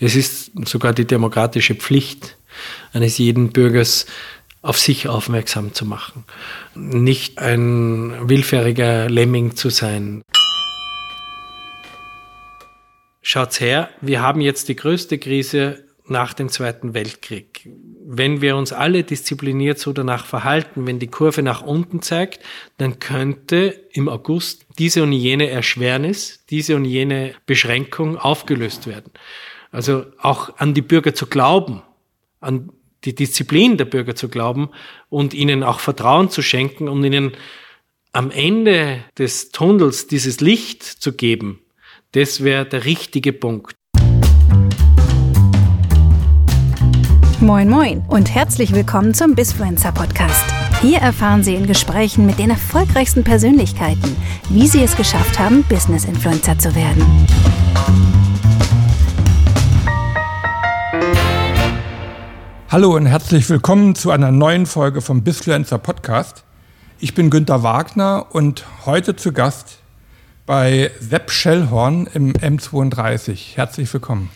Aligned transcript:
Es 0.00 0.16
ist 0.16 0.52
sogar 0.66 0.94
die 0.94 1.06
demokratische 1.06 1.74
Pflicht 1.74 2.38
eines 2.92 3.18
jeden 3.18 3.52
Bürgers, 3.52 4.06
auf 4.62 4.78
sich 4.78 5.08
aufmerksam 5.08 5.72
zu 5.72 5.86
machen. 5.86 6.24
Nicht 6.74 7.38
ein 7.38 8.28
willfähriger 8.28 9.08
Lemming 9.08 9.56
zu 9.56 9.70
sein. 9.70 10.22
Schaut's 13.22 13.60
her, 13.60 13.90
wir 14.00 14.20
haben 14.20 14.40
jetzt 14.40 14.68
die 14.68 14.76
größte 14.76 15.18
Krise 15.18 15.84
nach 16.06 16.34
dem 16.34 16.48
Zweiten 16.48 16.92
Weltkrieg. 16.92 17.68
Wenn 18.04 18.40
wir 18.40 18.56
uns 18.56 18.72
alle 18.72 19.04
diszipliniert 19.04 19.78
so 19.78 19.92
danach 19.92 20.26
verhalten, 20.26 20.86
wenn 20.86 20.98
die 20.98 21.06
Kurve 21.06 21.42
nach 21.42 21.62
unten 21.62 22.02
zeigt, 22.02 22.40
dann 22.76 22.98
könnte 22.98 23.80
im 23.92 24.08
August 24.08 24.66
diese 24.78 25.02
und 25.04 25.12
jene 25.12 25.48
Erschwernis, 25.48 26.44
diese 26.50 26.74
und 26.74 26.84
jene 26.84 27.34
Beschränkung 27.46 28.18
aufgelöst 28.18 28.86
werden. 28.86 29.12
Also 29.72 30.06
auch 30.18 30.58
an 30.58 30.74
die 30.74 30.82
Bürger 30.82 31.14
zu 31.14 31.26
glauben, 31.26 31.82
an 32.40 32.70
die 33.04 33.14
Disziplin 33.14 33.76
der 33.76 33.84
Bürger 33.84 34.16
zu 34.16 34.28
glauben 34.28 34.70
und 35.08 35.32
ihnen 35.32 35.62
auch 35.62 35.80
Vertrauen 35.80 36.28
zu 36.28 36.42
schenken 36.42 36.88
und 36.88 37.04
ihnen 37.04 37.32
am 38.12 38.32
Ende 38.32 39.04
des 39.16 39.50
Tunnels 39.52 40.08
dieses 40.08 40.40
Licht 40.40 40.82
zu 40.82 41.12
geben, 41.12 41.60
das 42.12 42.42
wäre 42.42 42.66
der 42.66 42.84
richtige 42.84 43.32
Punkt. 43.32 43.76
Moin 47.40 47.70
Moin 47.70 48.04
und 48.08 48.34
herzlich 48.34 48.74
willkommen 48.74 49.14
zum 49.14 49.36
Bisfluencer 49.36 49.92
Podcast. 49.92 50.44
Hier 50.82 50.98
erfahren 50.98 51.44
Sie 51.44 51.54
in 51.54 51.66
Gesprächen 51.66 52.26
mit 52.26 52.38
den 52.38 52.50
erfolgreichsten 52.50 53.22
Persönlichkeiten, 53.22 54.16
wie 54.50 54.66
sie 54.66 54.82
es 54.82 54.96
geschafft 54.96 55.38
haben, 55.38 55.62
Business 55.68 56.04
Influencer 56.04 56.58
zu 56.58 56.74
werden. 56.74 57.02
Hallo 62.70 62.94
und 62.94 63.06
herzlich 63.06 63.50
willkommen 63.50 63.96
zu 63.96 64.12
einer 64.12 64.30
neuen 64.30 64.64
Folge 64.64 65.00
vom 65.00 65.24
Bisfluencer 65.24 65.78
Podcast. 65.78 66.44
Ich 67.00 67.14
bin 67.14 67.28
Günter 67.28 67.64
Wagner 67.64 68.26
und 68.30 68.64
heute 68.86 69.16
zu 69.16 69.32
Gast 69.32 69.80
bei 70.46 70.92
Sepp 71.00 71.32
Schellhorn 71.32 72.08
im 72.14 72.32
M32. 72.32 73.56
Herzlich 73.56 73.92
willkommen 73.92 74.30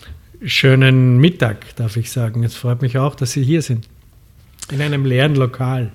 schönen 0.44 1.18
Mittag, 1.18 1.76
darf 1.76 1.96
ich 1.96 2.10
sagen. 2.10 2.42
Es 2.42 2.54
freut 2.54 2.82
mich 2.82 2.98
auch, 2.98 3.14
dass 3.14 3.30
Sie 3.30 3.44
hier 3.44 3.62
sind. 3.62 3.88
In 4.70 4.80
einem 4.80 5.04
leeren 5.04 5.36
Lokal, 5.36 5.92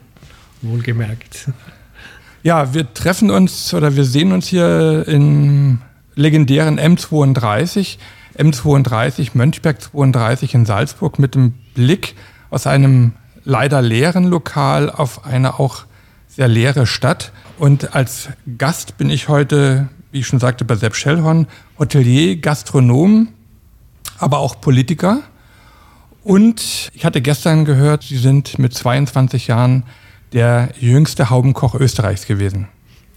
wohlgemerkt. 0.61 1.49
Ja, 2.41 2.73
wir 2.73 2.93
treffen 2.93 3.31
uns 3.31 3.73
oder 3.73 3.97
wir 3.97 4.05
sehen 4.05 4.31
uns 4.31 4.47
hier 4.47 5.05
im 5.07 5.81
legendären 6.15 6.79
M32, 6.79 7.97
M32 8.37 9.31
Mönchberg 9.33 9.81
32 9.81 10.53
in 10.53 10.65
Salzburg 10.65 11.19
mit 11.19 11.35
dem 11.35 11.55
Blick 11.79 12.15
aus 12.49 12.67
einem 12.67 13.13
leider 13.45 13.81
leeren 13.81 14.25
Lokal 14.25 14.89
auf 14.89 15.25
eine 15.25 15.59
auch 15.59 15.85
sehr 16.27 16.49
leere 16.49 16.85
Stadt. 16.85 17.31
Und 17.57 17.95
als 17.95 18.27
Gast 18.57 18.97
bin 18.97 19.09
ich 19.09 19.29
heute, 19.29 19.87
wie 20.11 20.19
ich 20.19 20.27
schon 20.27 20.39
sagte, 20.39 20.65
bei 20.65 20.75
Sepp 20.75 20.93
Schellhorn, 20.93 21.47
Hotelier, 21.77 22.35
Gastronom, 22.35 23.29
aber 24.17 24.39
auch 24.39 24.59
Politiker. 24.59 25.21
Und 26.21 26.91
ich 26.93 27.05
hatte 27.05 27.21
gestern 27.21 27.63
gehört, 27.63 28.03
Sie 28.03 28.17
sind 28.17 28.59
mit 28.59 28.73
22 28.73 29.47
Jahren 29.47 29.83
der 30.33 30.73
jüngste 30.79 31.29
Haubenkoch 31.29 31.75
Österreichs 31.75 32.27
gewesen. 32.27 32.67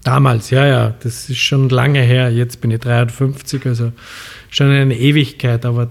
Damals, 0.05 0.51
ja, 0.51 0.65
ja, 0.65 0.93
das 1.03 1.29
ist 1.29 1.39
schon 1.39 1.67
lange 1.67 2.01
her. 2.01 2.31
Jetzt 2.31 2.61
bin 2.61 2.71
ich 2.71 2.79
53, 2.79 3.65
also 3.65 3.91
schon 4.49 4.71
eine 4.71 4.97
Ewigkeit, 4.97 5.65
aber 5.65 5.89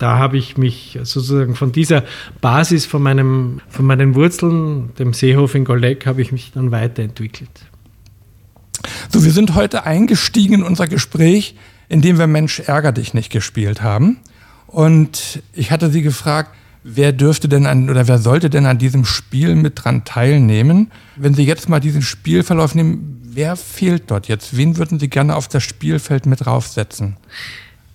da 0.00 0.18
habe 0.18 0.36
ich 0.36 0.56
mich 0.56 0.98
sozusagen 1.02 1.54
von 1.54 1.70
dieser 1.70 2.04
Basis, 2.40 2.86
von, 2.86 3.02
meinem, 3.02 3.60
von 3.68 3.86
meinen 3.86 4.14
Wurzeln, 4.14 4.94
dem 4.98 5.12
Seehof 5.12 5.54
in 5.54 5.64
Goldeck, 5.64 6.06
habe 6.06 6.22
ich 6.22 6.32
mich 6.32 6.50
dann 6.52 6.72
weiterentwickelt. 6.72 7.50
So, 9.10 9.24
wir 9.24 9.32
sind 9.32 9.54
heute 9.54 9.84
eingestiegen 9.84 10.54
in 10.54 10.62
unser 10.62 10.88
Gespräch 10.88 11.54
in 11.90 12.00
dem 12.00 12.18
wir 12.18 12.28
Mensch 12.28 12.60
ärger 12.60 12.92
dich 12.92 13.12
nicht 13.12 13.30
gespielt 13.30 13.82
haben. 13.82 14.18
Und 14.68 15.42
ich 15.52 15.72
hatte 15.72 15.90
sie 15.90 16.02
gefragt, 16.02 16.52
wer 16.84 17.12
dürfte 17.12 17.48
denn 17.48 17.66
an 17.66 17.90
oder 17.90 18.08
wer 18.08 18.18
sollte 18.18 18.48
denn 18.48 18.64
an 18.64 18.78
diesem 18.78 19.04
Spiel 19.04 19.56
mit 19.56 19.84
dran 19.84 20.04
teilnehmen? 20.04 20.92
Wenn 21.16 21.34
Sie 21.34 21.44
jetzt 21.44 21.68
mal 21.68 21.80
diesen 21.80 22.02
Spielverlauf 22.02 22.76
nehmen, 22.76 23.20
wer 23.24 23.56
fehlt 23.56 24.04
dort 24.06 24.28
jetzt? 24.28 24.56
Wen 24.56 24.76
würden 24.76 25.00
Sie 25.00 25.08
gerne 25.08 25.34
auf 25.34 25.48
das 25.48 25.64
Spielfeld 25.64 26.26
mit 26.26 26.46
draufsetzen? 26.46 27.16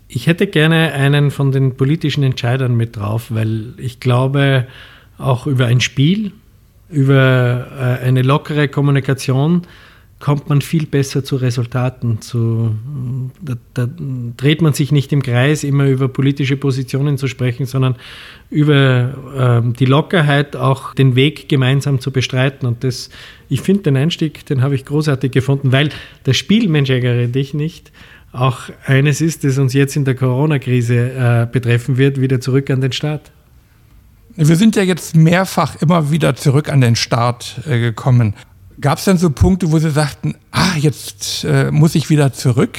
Ich 0.07 0.27
hätte 0.27 0.47
gerne 0.47 0.93
einen 0.93 1.31
von 1.31 1.51
den 1.51 1.75
politischen 1.75 2.23
Entscheidern 2.23 2.75
mit 2.75 2.97
drauf, 2.97 3.27
weil 3.29 3.73
ich 3.77 3.99
glaube, 3.99 4.67
auch 5.17 5.47
über 5.47 5.65
ein 5.65 5.81
Spiel, 5.81 6.31
über 6.89 7.67
äh, 7.77 8.05
eine 8.05 8.21
lockere 8.21 8.67
Kommunikation 8.67 9.63
kommt 10.19 10.47
man 10.49 10.61
viel 10.61 10.85
besser 10.85 11.23
zu 11.23 11.35
Resultaten. 11.35 12.21
Zu, 12.21 12.75
da, 13.41 13.55
da, 13.73 13.87
dreht 14.37 14.61
man 14.61 14.73
sich 14.73 14.91
nicht 14.91 15.11
im 15.11 15.21
Kreis, 15.21 15.63
immer 15.63 15.87
über 15.87 16.07
politische 16.07 16.57
Positionen 16.57 17.17
zu 17.17 17.27
sprechen, 17.27 17.65
sondern 17.65 17.95
über 18.49 19.13
ähm, 19.37 19.73
die 19.73 19.85
Lockerheit 19.85 20.55
auch 20.55 20.93
den 20.93 21.15
Weg 21.15 21.49
gemeinsam 21.49 21.99
zu 21.99 22.11
bestreiten. 22.11 22.65
Und 22.65 22.83
das, 22.83 23.09
ich 23.49 23.61
finde 23.61 23.83
den 23.83 23.97
Einstieg, 23.97 24.45
den 24.45 24.61
habe 24.61 24.75
ich 24.75 24.85
großartig 24.85 25.31
gefunden, 25.31 25.71
weil 25.71 25.89
das 26.23 26.37
Spiel 26.37 26.69
Mensch 26.69 26.89
ärgere 26.89 27.27
dich 27.27 27.53
nicht 27.53 27.91
auch 28.35 28.69
eines 28.85 29.21
ist, 29.21 29.43
das 29.43 29.57
uns 29.57 29.73
jetzt 29.73 29.95
in 29.95 30.05
der 30.05 30.15
Corona-Krise 30.15 30.95
äh, 30.95 31.47
betreffen 31.51 31.97
wird, 31.97 32.19
wieder 32.19 32.41
zurück 32.41 32.69
an 32.69 32.81
den 32.81 32.91
Start. 32.91 33.31
Wir 34.35 34.55
sind 34.57 34.75
ja 34.75 34.83
jetzt 34.83 35.15
mehrfach 35.15 35.81
immer 35.81 36.11
wieder 36.11 36.35
zurück 36.35 36.69
an 36.69 36.81
den 36.81 36.95
Start 36.95 37.61
äh, 37.67 37.79
gekommen. 37.79 38.33
Gab 38.81 38.97
es 38.97 39.05
denn 39.05 39.17
so 39.17 39.29
Punkte, 39.29 39.71
wo 39.71 39.79
Sie 39.79 39.89
sagten, 39.89 40.35
ah, 40.51 40.75
jetzt 40.77 41.45
äh, 41.45 41.71
muss 41.71 41.95
ich 41.95 42.09
wieder 42.09 42.33
zurück? 42.33 42.77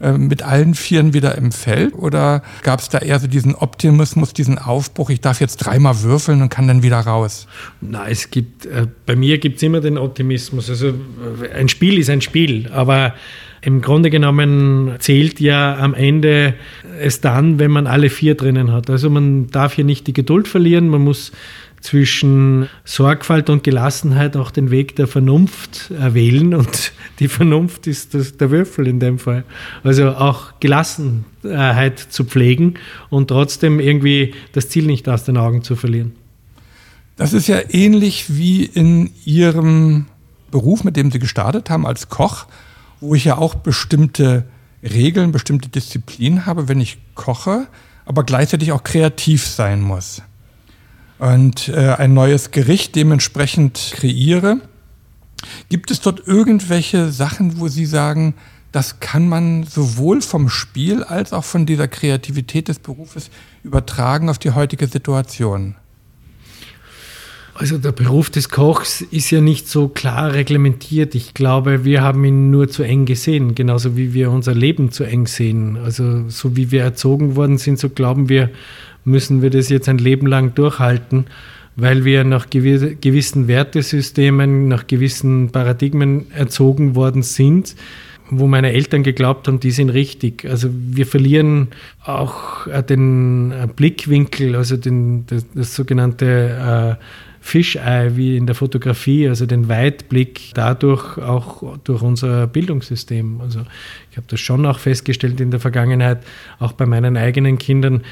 Äh, 0.00 0.12
mit 0.12 0.42
allen 0.42 0.74
Vieren 0.74 1.12
wieder 1.12 1.36
im 1.36 1.50
Feld? 1.50 1.94
Oder 1.94 2.42
gab 2.62 2.78
es 2.78 2.88
da 2.88 2.98
eher 2.98 3.18
so 3.18 3.26
diesen 3.26 3.56
Optimismus, 3.56 4.32
diesen 4.32 4.56
Aufbruch, 4.58 5.10
ich 5.10 5.20
darf 5.20 5.40
jetzt 5.40 5.56
dreimal 5.56 6.02
würfeln 6.02 6.40
und 6.40 6.50
kann 6.50 6.68
dann 6.68 6.84
wieder 6.84 6.98
raus? 6.98 7.48
Na, 7.80 8.08
es 8.08 8.30
gibt, 8.30 8.66
äh, 8.66 8.86
bei 9.06 9.16
mir 9.16 9.38
gibt 9.38 9.56
es 9.56 9.62
immer 9.64 9.80
den 9.80 9.98
Optimismus. 9.98 10.70
Also 10.70 10.88
äh, 10.88 11.52
ein 11.52 11.68
Spiel 11.68 11.98
ist 11.98 12.10
ein 12.10 12.20
Spiel, 12.20 12.70
aber 12.72 13.14
im 13.60 13.82
Grunde 13.82 14.10
genommen 14.10 14.94
zählt 15.00 15.40
ja 15.40 15.76
am 15.76 15.94
Ende 15.94 16.54
es 17.00 17.20
dann, 17.20 17.58
wenn 17.58 17.72
man 17.72 17.88
alle 17.88 18.08
vier 18.08 18.36
drinnen 18.36 18.70
hat. 18.70 18.88
Also 18.88 19.10
man 19.10 19.48
darf 19.48 19.72
hier 19.72 19.84
nicht 19.84 20.06
die 20.06 20.12
Geduld 20.12 20.46
verlieren, 20.46 20.88
man 20.90 21.02
muss 21.02 21.32
zwischen 21.80 22.68
Sorgfalt 22.84 23.50
und 23.50 23.64
Gelassenheit 23.64 24.36
auch 24.36 24.50
den 24.50 24.70
Weg 24.70 24.96
der 24.96 25.06
Vernunft 25.06 25.90
wählen 25.90 26.54
und 26.54 26.92
die 27.18 27.28
Vernunft 27.28 27.86
ist 27.86 28.14
das, 28.14 28.36
der 28.36 28.50
Würfel 28.50 28.86
in 28.86 29.00
dem 29.00 29.18
Fall. 29.18 29.44
Also 29.84 30.10
auch 30.10 30.58
Gelassenheit 30.60 31.98
zu 31.98 32.24
pflegen 32.24 32.74
und 33.10 33.28
trotzdem 33.28 33.80
irgendwie 33.80 34.34
das 34.52 34.68
Ziel 34.68 34.86
nicht 34.86 35.08
aus 35.08 35.24
den 35.24 35.36
Augen 35.36 35.62
zu 35.62 35.76
verlieren. 35.76 36.12
Das 37.16 37.32
ist 37.32 37.48
ja 37.48 37.58
ähnlich 37.70 38.36
wie 38.36 38.64
in 38.64 39.10
Ihrem 39.24 40.06
Beruf, 40.50 40.84
mit 40.84 40.96
dem 40.96 41.10
Sie 41.10 41.18
gestartet 41.18 41.68
haben 41.68 41.86
als 41.86 42.08
Koch, 42.08 42.46
wo 43.00 43.14
ich 43.14 43.24
ja 43.24 43.36
auch 43.36 43.56
bestimmte 43.56 44.44
Regeln, 44.82 45.32
bestimmte 45.32 45.68
Disziplinen 45.68 46.46
habe, 46.46 46.68
wenn 46.68 46.80
ich 46.80 46.98
koche, 47.14 47.66
aber 48.06 48.22
gleichzeitig 48.22 48.70
auch 48.72 48.84
kreativ 48.84 49.44
sein 49.46 49.80
muss 49.80 50.22
und 51.18 51.68
äh, 51.68 51.94
ein 51.98 52.14
neues 52.14 52.50
Gericht 52.50 52.94
dementsprechend 52.96 53.92
kreiere. 53.94 54.60
Gibt 55.68 55.90
es 55.90 56.00
dort 56.00 56.26
irgendwelche 56.26 57.10
Sachen, 57.10 57.58
wo 57.60 57.68
Sie 57.68 57.86
sagen, 57.86 58.34
das 58.72 59.00
kann 59.00 59.28
man 59.28 59.64
sowohl 59.64 60.20
vom 60.20 60.48
Spiel 60.48 61.02
als 61.02 61.32
auch 61.32 61.44
von 61.44 61.66
dieser 61.66 61.88
Kreativität 61.88 62.68
des 62.68 62.78
Berufes 62.78 63.30
übertragen 63.64 64.28
auf 64.28 64.38
die 64.38 64.50
heutige 64.50 64.86
Situation? 64.86 65.74
Also 67.54 67.76
der 67.76 67.90
Beruf 67.90 68.30
des 68.30 68.50
Kochs 68.50 69.00
ist 69.00 69.32
ja 69.32 69.40
nicht 69.40 69.68
so 69.68 69.88
klar 69.88 70.32
reglementiert. 70.32 71.16
Ich 71.16 71.34
glaube, 71.34 71.84
wir 71.84 72.02
haben 72.02 72.24
ihn 72.24 72.50
nur 72.52 72.68
zu 72.68 72.84
eng 72.84 73.04
gesehen, 73.04 73.56
genauso 73.56 73.96
wie 73.96 74.14
wir 74.14 74.30
unser 74.30 74.54
Leben 74.54 74.92
zu 74.92 75.02
eng 75.02 75.26
sehen. 75.26 75.76
Also 75.76 76.28
so 76.28 76.56
wie 76.56 76.70
wir 76.70 76.82
erzogen 76.82 77.34
worden 77.34 77.58
sind, 77.58 77.80
so 77.80 77.88
glauben 77.88 78.28
wir, 78.28 78.50
müssen 79.08 79.42
wir 79.42 79.50
das 79.50 79.68
jetzt 79.68 79.88
ein 79.88 79.98
Leben 79.98 80.26
lang 80.26 80.54
durchhalten, 80.54 81.26
weil 81.76 82.04
wir 82.04 82.24
nach 82.24 82.50
gewissen 82.50 83.48
Wertesystemen, 83.48 84.68
nach 84.68 84.86
gewissen 84.86 85.50
Paradigmen 85.50 86.30
erzogen 86.32 86.94
worden 86.94 87.22
sind, 87.22 87.76
wo 88.30 88.46
meine 88.46 88.72
Eltern 88.72 89.02
geglaubt 89.02 89.48
haben, 89.48 89.60
die 89.60 89.70
sind 89.70 89.90
richtig. 89.90 90.44
Also 90.44 90.68
wir 90.72 91.06
verlieren 91.06 91.68
auch 92.04 92.66
äh, 92.66 92.82
den 92.82 93.52
äh, 93.52 93.66
Blickwinkel, 93.74 94.54
also 94.56 94.76
den, 94.76 95.24
das, 95.26 95.46
das 95.54 95.74
sogenannte 95.74 96.98
äh, 96.98 97.04
Fischei 97.40 98.16
wie 98.16 98.36
in 98.36 98.46
der 98.46 98.54
Fotografie, 98.54 99.28
also 99.28 99.46
den 99.46 99.68
Weitblick, 99.68 100.50
dadurch 100.54 101.16
auch 101.18 101.78
durch 101.84 102.02
unser 102.02 102.46
Bildungssystem. 102.46 103.40
Also 103.40 103.60
ich 104.10 104.16
habe 104.16 104.26
das 104.28 104.40
schon 104.40 104.66
auch 104.66 104.78
festgestellt 104.78 105.40
in 105.40 105.50
der 105.50 105.60
Vergangenheit, 105.60 106.18
auch 106.58 106.72
bei 106.72 106.84
meinen 106.84 107.16
eigenen 107.16 107.56
Kindern, 107.56 108.02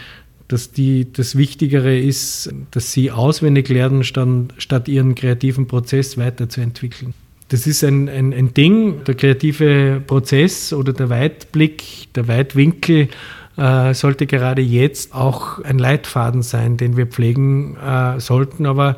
dass 0.49 0.71
die, 0.71 1.13
das 1.13 1.37
Wichtigere 1.37 1.99
ist, 1.99 2.53
dass 2.71 2.93
sie 2.93 3.11
auswendig 3.11 3.69
lernen, 3.69 4.05
statt, 4.05 4.29
statt 4.59 4.89
ihren 4.89 5.15
kreativen 5.15 5.67
Prozess 5.67 6.17
weiterzuentwickeln. 6.17 7.15
Das 7.49 7.67
ist 7.67 7.85
ein, 7.85 8.09
ein, 8.09 8.33
ein 8.33 8.55
Ding, 8.55 9.05
der 9.05 9.15
kreative 9.15 10.03
Prozess 10.05 10.73
oder 10.73 10.93
der 10.93 11.11
Weitblick, 11.11 12.13
der 12.15 12.27
Weitwinkel 12.27 13.09
äh, 13.57 13.95
sollte 13.95 14.27
gerade 14.27 14.63
jetzt 14.63 15.15
auch 15.15 15.63
ein 15.63 15.79
Leitfaden 15.79 16.43
sein, 16.43 16.77
den 16.77 16.97
wir 16.97 17.07
pflegen 17.07 17.77
äh, 17.77 18.19
sollten. 18.21 18.67
Aber 18.67 18.97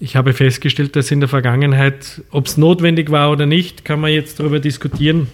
ich 0.00 0.16
habe 0.16 0.32
festgestellt, 0.32 0.96
dass 0.96 1.10
in 1.10 1.20
der 1.20 1.28
Vergangenheit, 1.28 2.22
ob 2.30 2.46
es 2.46 2.56
notwendig 2.56 3.10
war 3.10 3.30
oder 3.30 3.46
nicht, 3.46 3.84
kann 3.84 4.00
man 4.00 4.10
jetzt 4.10 4.40
darüber 4.40 4.58
diskutieren 4.58 5.28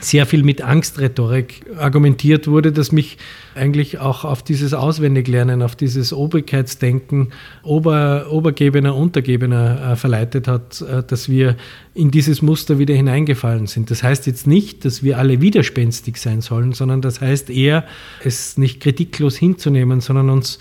sehr 0.00 0.26
viel 0.26 0.42
mit 0.42 0.60
Angstrhetorik 0.60 1.64
argumentiert 1.78 2.48
wurde, 2.48 2.70
das 2.70 2.92
mich 2.92 3.16
eigentlich 3.54 3.98
auch 3.98 4.24
auf 4.24 4.42
dieses 4.42 4.74
Auswendiglernen, 4.74 5.62
auf 5.62 5.74
dieses 5.74 6.12
Obrigkeitsdenken, 6.12 7.28
Ober, 7.62 8.26
Obergebener, 8.30 8.94
Untergebener 8.94 9.92
äh, 9.92 9.96
verleitet 9.96 10.48
hat, 10.48 10.82
äh, 10.82 11.02
dass 11.02 11.30
wir 11.30 11.56
in 11.94 12.10
dieses 12.10 12.42
Muster 12.42 12.78
wieder 12.78 12.94
hineingefallen 12.94 13.66
sind. 13.66 13.90
Das 13.90 14.02
heißt 14.02 14.26
jetzt 14.26 14.46
nicht, 14.46 14.84
dass 14.84 15.02
wir 15.02 15.18
alle 15.18 15.40
widerspenstig 15.40 16.18
sein 16.18 16.42
sollen, 16.42 16.72
sondern 16.72 17.00
das 17.00 17.22
heißt 17.22 17.48
eher, 17.48 17.84
es 18.22 18.58
nicht 18.58 18.80
kritiklos 18.80 19.36
hinzunehmen, 19.36 20.02
sondern 20.02 20.28
uns 20.28 20.58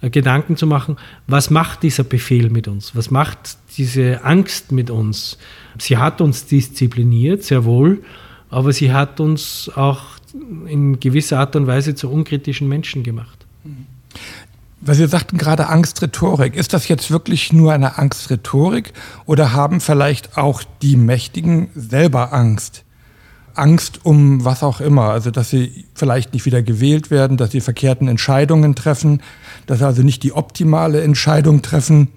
äh, 0.00 0.08
Gedanken 0.08 0.56
zu 0.56 0.66
machen, 0.66 0.96
was 1.26 1.50
macht 1.50 1.82
dieser 1.82 2.04
Befehl 2.04 2.48
mit 2.48 2.68
uns? 2.68 2.96
Was 2.96 3.10
macht 3.10 3.58
diese 3.76 4.24
Angst 4.24 4.72
mit 4.72 4.88
uns? 4.88 5.36
Sie 5.78 5.98
hat 5.98 6.22
uns 6.22 6.46
diszipliniert, 6.46 7.42
sehr 7.42 7.66
wohl, 7.66 8.02
aber 8.50 8.72
sie 8.72 8.92
hat 8.92 9.20
uns 9.20 9.70
auch 9.74 10.02
in 10.66 11.00
gewisser 11.00 11.38
Art 11.40 11.56
und 11.56 11.66
Weise 11.66 11.94
zu 11.94 12.10
unkritischen 12.10 12.68
Menschen 12.68 13.02
gemacht. 13.02 13.46
Weil 14.80 14.94
Sie 14.94 15.08
sagten 15.08 15.38
gerade 15.38 15.68
Angstrhetorik. 15.68 16.54
Ist 16.54 16.72
das 16.72 16.86
jetzt 16.86 17.10
wirklich 17.10 17.52
nur 17.52 17.72
eine 17.72 17.98
Angstrhetorik 17.98 18.92
oder 19.26 19.52
haben 19.52 19.80
vielleicht 19.80 20.38
auch 20.38 20.62
die 20.82 20.96
Mächtigen 20.96 21.68
selber 21.74 22.32
Angst? 22.32 22.84
Angst 23.54 24.00
um 24.04 24.44
was 24.44 24.62
auch 24.62 24.80
immer, 24.80 25.10
also 25.10 25.32
dass 25.32 25.50
sie 25.50 25.84
vielleicht 25.94 26.32
nicht 26.32 26.46
wieder 26.46 26.62
gewählt 26.62 27.10
werden, 27.10 27.36
dass 27.36 27.50
sie 27.50 27.60
verkehrten 27.60 28.06
Entscheidungen 28.06 28.76
treffen, 28.76 29.20
dass 29.66 29.80
sie 29.80 29.86
also 29.86 30.02
nicht 30.02 30.22
die 30.22 30.32
optimale 30.32 31.02
Entscheidung 31.02 31.60
treffen. 31.60 32.08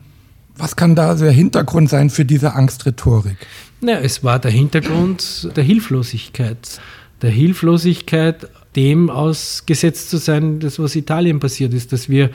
Was 0.55 0.75
kann 0.75 0.95
da 0.95 1.15
der 1.15 1.31
Hintergrund 1.31 1.89
sein 1.89 2.11
für 2.11 2.25
diese 2.25 2.53
Angstrhetorik? 2.53 3.37
Ja, 3.83 3.97
es 3.97 4.23
war 4.23 4.37
der 4.37 4.51
Hintergrund 4.51 5.49
der 5.55 5.63
Hilflosigkeit. 5.63 6.79
Der 7.23 7.31
Hilflosigkeit, 7.31 8.47
dem 8.75 9.09
ausgesetzt 9.09 10.11
zu 10.11 10.17
sein, 10.17 10.59
das, 10.59 10.77
was 10.77 10.95
Italien 10.95 11.39
passiert 11.39 11.73
ist, 11.73 11.91
dass 11.91 12.07
wir 12.07 12.29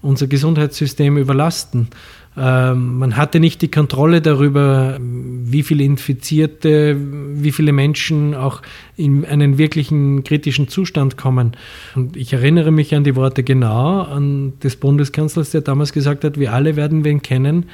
unser 0.00 0.28
Gesundheitssystem 0.28 1.16
überlasten. 1.16 1.88
Ähm, 2.36 2.98
man 2.98 3.16
hatte 3.16 3.40
nicht 3.40 3.62
die 3.62 3.70
Kontrolle 3.70 4.22
darüber, 4.22 4.98
wie 5.00 5.64
viele 5.64 5.82
Infizierte, 5.82 6.96
wie 6.98 7.52
viele 7.52 7.72
Menschen 7.72 8.34
auch 8.34 8.62
in 8.96 9.24
einen 9.24 9.58
wirklichen 9.58 10.22
kritischen 10.22 10.68
Zustand 10.68 11.16
kommen. 11.16 11.56
Und 11.96 12.16
ich 12.16 12.32
erinnere 12.32 12.70
mich 12.70 12.94
an 12.94 13.02
die 13.02 13.16
Worte 13.16 13.42
genau 13.42 14.02
an 14.02 14.52
des 14.60 14.76
Bundeskanzlers, 14.76 15.50
der 15.50 15.62
damals 15.62 15.92
gesagt 15.92 16.22
hat, 16.22 16.38
wir 16.38 16.52
alle 16.52 16.76
werden 16.76 17.04
wen 17.04 17.22
kennen 17.22 17.66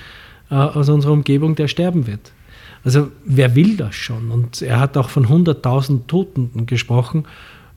äh, 0.51 0.55
aus 0.55 0.89
unserer 0.89 1.13
Umgebung, 1.13 1.55
der 1.55 1.69
sterben 1.69 2.07
wird. 2.07 2.33
Also 2.85 3.11
wer 3.25 3.55
will 3.55 3.77
das 3.77 3.95
schon? 3.95 4.31
Und 4.31 4.63
er 4.63 4.81
hat 4.81 4.97
auch 4.97 5.09
von 5.09 5.27
100.000 5.27 6.07
Toten 6.07 6.67
gesprochen. 6.67 7.25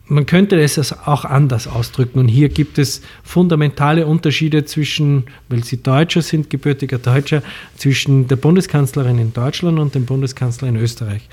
Man 0.06 0.26
könnte 0.26 0.60
es 0.60 0.94
auch 1.06 1.24
anders 1.24 1.68
ausdrücken. 1.68 2.20
Und 2.20 2.28
hier 2.28 2.50
gibt 2.50 2.78
es 2.78 3.02
fundamentale 3.24 4.06
Unterschiede 4.06 4.66
zwischen, 4.66 5.26
weil 5.48 5.64
Sie 5.64 5.82
Deutscher 5.82 6.22
sind, 6.22 6.50
gebürtiger 6.50 6.98
Deutscher, 6.98 7.44
zwischen 7.78 8.28
der 8.28 8.36
Bundeskanzlerin 8.36 9.20
in 9.20 9.34
Deutschland 9.34 9.80
und 9.80 9.96
dem 9.96 10.06
Bundeskanzler 10.06 10.68
in 10.68 10.76
Österreich. 10.76 11.30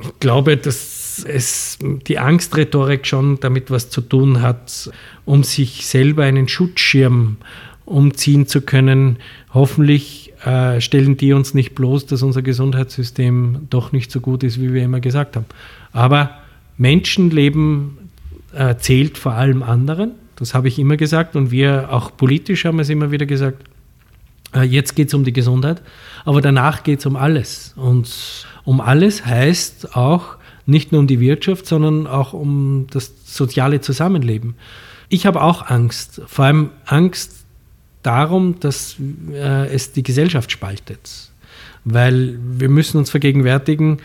Ich 0.00 0.20
glaube, 0.20 0.56
dass 0.56 1.24
es 1.26 1.78
die 1.80 2.18
Angstrhetorik 2.18 3.06
schon 3.06 3.40
damit 3.40 3.70
was 3.70 3.90
zu 3.90 4.00
tun 4.00 4.42
hat, 4.42 4.90
um 5.24 5.42
sich 5.42 5.86
selber 5.86 6.22
einen 6.22 6.46
Schutzschirm 6.46 7.38
umziehen 7.84 8.46
zu 8.46 8.60
können. 8.60 9.16
Hoffentlich 9.52 10.27
äh, 10.44 10.80
stellen 10.80 11.16
die 11.16 11.32
uns 11.32 11.54
nicht 11.54 11.74
bloß, 11.74 12.06
dass 12.06 12.22
unser 12.22 12.42
Gesundheitssystem 12.42 13.66
doch 13.70 13.92
nicht 13.92 14.10
so 14.10 14.20
gut 14.20 14.42
ist, 14.42 14.60
wie 14.60 14.72
wir 14.72 14.82
immer 14.82 15.00
gesagt 15.00 15.36
haben. 15.36 15.46
Aber 15.92 16.30
Menschenleben 16.76 17.98
äh, 18.54 18.76
zählt 18.76 19.18
vor 19.18 19.32
allem 19.32 19.62
anderen. 19.62 20.12
Das 20.36 20.54
habe 20.54 20.68
ich 20.68 20.78
immer 20.78 20.96
gesagt 20.96 21.34
und 21.34 21.50
wir 21.50 21.92
auch 21.92 22.16
politisch 22.16 22.64
haben 22.64 22.78
es 22.78 22.88
immer 22.88 23.10
wieder 23.10 23.26
gesagt. 23.26 23.64
Äh, 24.54 24.62
jetzt 24.62 24.94
geht 24.94 25.08
es 25.08 25.14
um 25.14 25.24
die 25.24 25.32
Gesundheit, 25.32 25.82
aber 26.24 26.40
danach 26.40 26.84
geht 26.84 27.00
es 27.00 27.06
um 27.06 27.16
alles. 27.16 27.74
Und 27.76 28.46
um 28.64 28.80
alles 28.80 29.26
heißt 29.26 29.96
auch 29.96 30.36
nicht 30.66 30.92
nur 30.92 31.00
um 31.00 31.06
die 31.06 31.20
Wirtschaft, 31.20 31.66
sondern 31.66 32.06
auch 32.06 32.32
um 32.32 32.86
das 32.90 33.12
soziale 33.24 33.80
Zusammenleben. 33.80 34.54
Ich 35.08 35.26
habe 35.26 35.42
auch 35.42 35.68
Angst, 35.68 36.20
vor 36.26 36.44
allem 36.44 36.70
Angst 36.84 37.37
darum, 38.02 38.60
dass 38.60 38.96
äh, 39.32 39.66
es 39.68 39.92
die 39.92 40.02
Gesellschaft 40.02 40.50
spaltet. 40.50 41.30
Weil 41.84 42.38
wir 42.42 42.68
müssen 42.68 42.98
uns 42.98 43.10
vergegenwärtigen, 43.10 43.98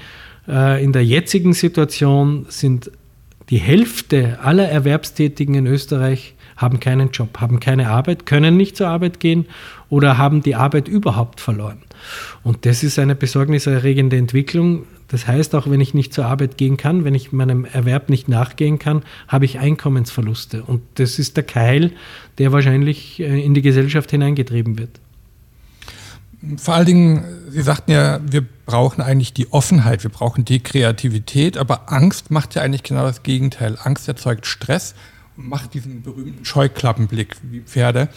äh, 0.48 0.84
in 0.84 0.94
der 0.94 1.06
jetzigen 1.06 1.54
Situation 1.54 2.46
sind 2.50 2.92
die 3.50 3.58
Hälfte 3.58 4.40
aller 4.42 4.68
Erwerbstätigen 4.68 5.56
in 5.56 5.68
Österreich 5.68 6.36
haben 6.56 6.80
keinen 6.80 7.12
Job, 7.12 7.40
haben 7.40 7.60
keine 7.60 7.90
Arbeit, 7.90 8.26
können 8.26 8.58
nicht 8.58 8.78
zur 8.78 8.88
Arbeit 8.88 9.20
gehen 9.20 9.46
oder 9.90 10.18
haben 10.18 10.44
die 10.44 10.56
Arbeit 10.56 10.88
überhaupt 10.88 11.42
verloren. 11.42 11.80
Und 12.44 12.66
das 12.66 12.84
ist 12.84 13.00
eine 13.00 13.16
besorgniserregende 13.16 14.18
Entwicklung. 14.18 14.86
Das 15.08 15.28
heißt, 15.28 15.54
auch 15.56 15.70
wenn 15.70 15.82
ich 15.82 15.94
nicht 15.94 16.14
zur 16.14 16.26
Arbeit 16.26 16.58
gehen 16.58 16.78
kann, 16.78 17.06
wenn 17.06 17.16
ich 17.16 17.32
meinem 17.32 17.66
Erwerb 17.66 18.10
nicht 18.10 18.28
nachgehen 18.28 18.80
kann, 18.80 19.04
habe 19.28 19.46
ich 19.46 19.60
Einkommensverluste. 19.60 20.64
Und 20.64 20.82
das 20.96 21.20
ist 21.20 21.38
der 21.38 21.44
Keil, 21.44 21.92
der 22.40 22.52
wahrscheinlich 22.52 23.20
äh, 23.20 23.44
in 23.44 23.54
die 23.54 23.62
Gesellschaft 23.62 24.12
hineingetrieben 24.12 24.80
wird. 24.80 25.00
Vor 26.58 26.74
allen 26.74 26.86
Dingen, 26.86 27.24
Sie 27.50 27.62
sagten 27.62 27.92
ja, 27.92 28.20
wir 28.26 28.46
brauchen 28.66 29.02
eigentlich 29.02 29.34
die 29.34 29.52
Offenheit, 29.54 30.04
wir 30.04 30.10
brauchen 30.12 30.44
die 30.44 30.60
Kreativität, 30.60 31.58
aber 31.58 31.92
Angst 31.92 32.32
macht 32.32 32.56
ja 32.56 32.62
eigentlich 32.62 32.84
genau 32.84 33.04
das 33.04 33.24
Gegenteil. 33.24 33.78
Angst 33.82 34.08
erzeugt 34.08 34.46
Stress 34.46 34.94
und 35.38 35.48
macht 35.48 35.74
diesen 35.74 36.02
berühmten 36.02 36.44
Scheuklappenblick 36.44 37.38
wie 37.44 37.62
Pferde, 37.62 38.10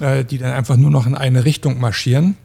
äh, 0.00 0.24
die 0.24 0.38
dann 0.38 0.52
einfach 0.52 0.76
nur 0.76 0.90
noch 0.90 1.06
in 1.06 1.14
eine 1.14 1.44
Richtung 1.44 1.80
marschieren. 1.80 2.36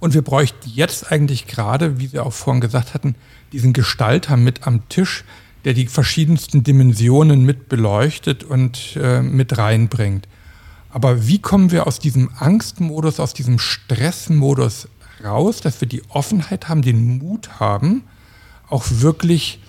Und 0.00 0.14
wir 0.14 0.22
bräuchten 0.22 0.70
jetzt 0.72 1.10
eigentlich 1.10 1.46
gerade, 1.46 1.98
wie 1.98 2.06
Sie 2.06 2.18
auch 2.20 2.32
vorhin 2.32 2.60
gesagt 2.60 2.94
hatten, 2.94 3.16
diesen 3.52 3.72
Gestalter 3.72 4.36
mit 4.36 4.66
am 4.66 4.88
Tisch, 4.88 5.24
der 5.64 5.74
die 5.74 5.86
verschiedensten 5.86 6.62
Dimensionen 6.62 7.44
mit 7.44 7.68
beleuchtet 7.68 8.44
und 8.44 8.96
äh, 8.96 9.20
mit 9.20 9.58
reinbringt. 9.58 10.28
Aber 10.98 11.28
wie 11.28 11.38
kommen 11.38 11.70
wir 11.70 11.86
aus 11.86 12.00
diesem 12.00 12.28
Angstmodus, 12.40 13.20
aus 13.20 13.32
diesem 13.32 13.60
Stressmodus 13.60 14.88
raus, 15.24 15.60
dass 15.60 15.80
wir 15.80 15.86
die 15.86 16.02
Offenheit 16.08 16.68
haben, 16.68 16.82
den 16.82 17.18
Mut 17.18 17.60
haben, 17.60 18.02
auch 18.68 18.84
wirklich 18.88 19.60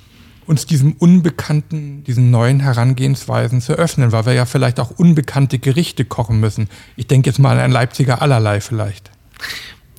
uns 0.48 0.66
diesem 0.66 0.94
unbekannten, 0.94 2.04
diesen 2.04 2.32
neuen 2.32 2.60
Herangehensweisen 2.62 3.62
zu 3.62 3.74
öffnen, 3.74 4.12
weil 4.12 4.26
wir 4.26 4.34
ja 4.34 4.48
vielleicht 4.48 4.80
auch 4.80 4.90
unbekannte 4.90 5.60
Gerichte 5.60 6.04
kochen 6.04 6.40
müssen. 6.40 6.68
Ich 6.96 7.06
denke 7.06 7.30
jetzt 7.30 7.38
mal 7.38 7.52
an 7.52 7.60
ein 7.60 7.72
Leipziger 7.72 8.24
allerlei 8.24 8.60
vielleicht. 8.60 9.12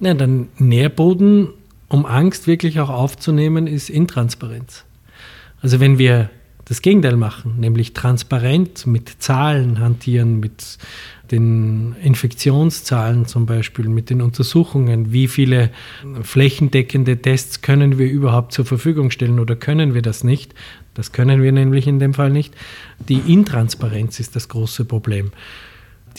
Ja, 0.00 0.14
dann 0.14 0.48
Nährboden, 0.58 1.50
um 1.86 2.06
Angst 2.06 2.48
wirklich 2.48 2.80
auch 2.80 2.90
aufzunehmen, 2.90 3.68
ist 3.68 3.88
Intransparenz. 3.88 4.82
Also 5.62 5.78
wenn 5.78 5.96
wir 5.96 6.28
das 6.70 6.82
Gegenteil 6.82 7.16
machen, 7.16 7.56
nämlich 7.58 7.94
transparent 7.94 8.86
mit 8.86 9.08
Zahlen 9.18 9.80
hantieren, 9.80 10.38
mit 10.38 10.78
den 11.32 11.96
Infektionszahlen 12.00 13.26
zum 13.26 13.44
Beispiel, 13.44 13.88
mit 13.88 14.08
den 14.08 14.22
Untersuchungen, 14.22 15.12
wie 15.12 15.26
viele 15.26 15.70
flächendeckende 16.22 17.20
Tests 17.20 17.60
können 17.60 17.98
wir 17.98 18.08
überhaupt 18.08 18.52
zur 18.52 18.66
Verfügung 18.66 19.10
stellen 19.10 19.40
oder 19.40 19.56
können 19.56 19.94
wir 19.94 20.02
das 20.02 20.22
nicht? 20.22 20.54
Das 20.94 21.10
können 21.10 21.42
wir 21.42 21.50
nämlich 21.50 21.88
in 21.88 21.98
dem 21.98 22.14
Fall 22.14 22.30
nicht. 22.30 22.54
Die 23.08 23.18
Intransparenz 23.18 24.20
ist 24.20 24.36
das 24.36 24.48
große 24.48 24.84
Problem 24.84 25.32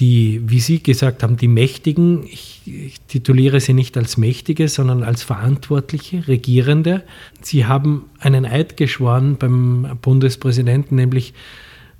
die, 0.01 0.41
wie 0.47 0.59
Sie 0.59 0.81
gesagt 0.81 1.21
haben, 1.21 1.37
die 1.37 1.47
Mächtigen, 1.47 2.25
ich, 2.25 2.61
ich, 2.65 2.99
tituliere 3.01 3.59
sie 3.59 3.73
nicht 3.73 3.95
als 3.97 4.17
Mächtige, 4.17 4.67
sondern 4.67 5.03
als 5.03 5.21
Verantwortliche, 5.21 6.27
Regierende. 6.27 7.03
Sie 7.41 7.67
haben 7.67 8.09
einen 8.19 8.45
Eid 8.45 8.77
geschworen 8.77 9.37
beim 9.37 9.99
Bundespräsidenten, 10.01 10.95
nämlich 10.95 11.35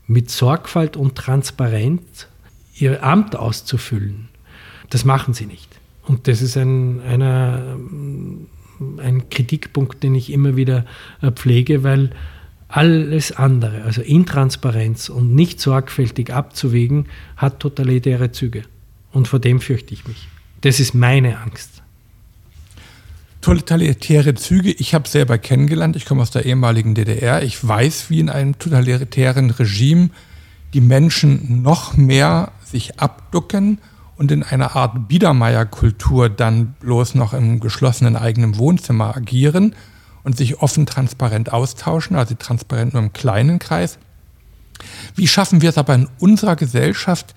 mit 0.08 0.32
Sorgfalt 0.32 0.98
und 0.98 1.16
Transparenz 1.16 2.28
ihr 2.76 3.04
Amt 3.04 3.36
auszufüllen. 3.36 4.30
Das 4.90 5.06
machen 5.06 5.36
sie 5.36 5.46
nicht. 5.46 5.70
Und 6.08 6.28
das 6.28 6.42
ist 6.42 6.58
ein, 6.58 7.02
einer, 7.02 7.78
ein 8.98 9.30
Kritikpunkt, 9.30 10.02
den 10.02 10.16
ich 10.16 10.32
immer 10.32 10.56
wieder 10.56 10.86
pflege, 11.36 11.84
weil 11.84 12.10
Alles 12.74 13.34
andere, 13.34 13.84
also 13.84 14.02
Intransparenz 14.02 15.10
und 15.10 15.36
nicht 15.36 15.60
sorgfältig 15.60 16.34
abzuwägen, 16.34 17.08
hat 17.36 17.60
totalitäre 17.60 18.32
Züge. 18.32 18.64
Und 19.12 19.28
vor 19.28 19.40
dem 19.40 19.60
fürchte 19.60 19.94
ich 19.94 20.08
mich. 20.08 20.30
Das 20.62 20.80
ist 20.80 20.94
meine 20.94 21.40
Angst. 21.40 21.84
Totalitäre 23.42 24.36
Züge, 24.36 24.72
ich 24.72 24.94
habe 24.94 25.10
selber 25.10 25.38
kennengelernt, 25.38 25.98
ich 25.98 26.06
komme 26.06 26.22
aus 26.22 26.32
der 26.32 26.46
ehemaligen 26.46 26.96
DDR, 26.96 27.44
ich 27.44 27.68
weiß, 27.68 28.10
wie 28.10 28.22
in 28.22 28.30
einem 28.30 28.58
totalitären 28.58 29.50
Regime 29.50 30.10
die 30.74 30.80
Menschen 30.80 31.62
noch 31.64 31.98
mehr 31.98 32.54
sich 32.64 33.02
abducken 33.02 33.80
und 34.16 34.32
in 34.32 34.44
einer 34.44 34.78
Art 34.78 35.10
Biedermeierkultur 35.10 36.30
dann 36.30 36.76
bloß 36.80 37.16
noch 37.16 37.34
im 37.34 37.60
geschlossenen 37.60 38.16
eigenen 38.16 38.58
Wohnzimmer 38.58 39.18
agieren 39.18 39.76
und 40.24 40.38
sich 40.38 40.62
offen 40.62 40.86
transparent 40.86 41.52
austauschen, 41.52 42.16
also 42.16 42.36
transparent 42.36 42.94
nur 42.94 43.04
im 43.04 43.14
kleinen 43.14 43.60
Kreis. 43.60 43.98
Wie 45.16 45.28
schaffen 45.28 45.62
wir 45.62 45.70
es 45.70 45.78
aber 45.78 45.96
in 45.96 46.08
unserer 46.20 46.56
Gesellschaft, 46.56 47.36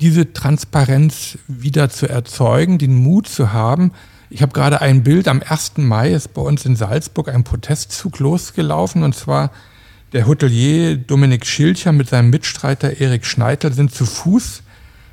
diese 0.00 0.32
Transparenz 0.32 1.38
wieder 1.46 1.88
zu 1.88 2.08
erzeugen, 2.08 2.78
den 2.78 2.94
Mut 2.94 3.28
zu 3.28 3.52
haben? 3.52 3.92
Ich 4.30 4.42
habe 4.42 4.52
gerade 4.52 4.80
ein 4.80 5.02
Bild, 5.02 5.28
am 5.28 5.42
1. 5.46 5.74
Mai 5.76 6.12
ist 6.12 6.34
bei 6.34 6.42
uns 6.42 6.64
in 6.64 6.76
Salzburg 6.76 7.28
ein 7.28 7.44
Protestzug 7.44 8.18
losgelaufen 8.18 9.02
und 9.02 9.14
zwar 9.14 9.50
der 10.12 10.26
Hotelier 10.26 10.96
Dominik 10.96 11.44
Schilcher 11.46 11.92
mit 11.92 12.08
seinem 12.08 12.30
Mitstreiter 12.30 13.00
Erik 13.00 13.26
Schneitel 13.26 13.72
sind 13.72 13.92
zu 13.92 14.06
Fuß 14.06 14.62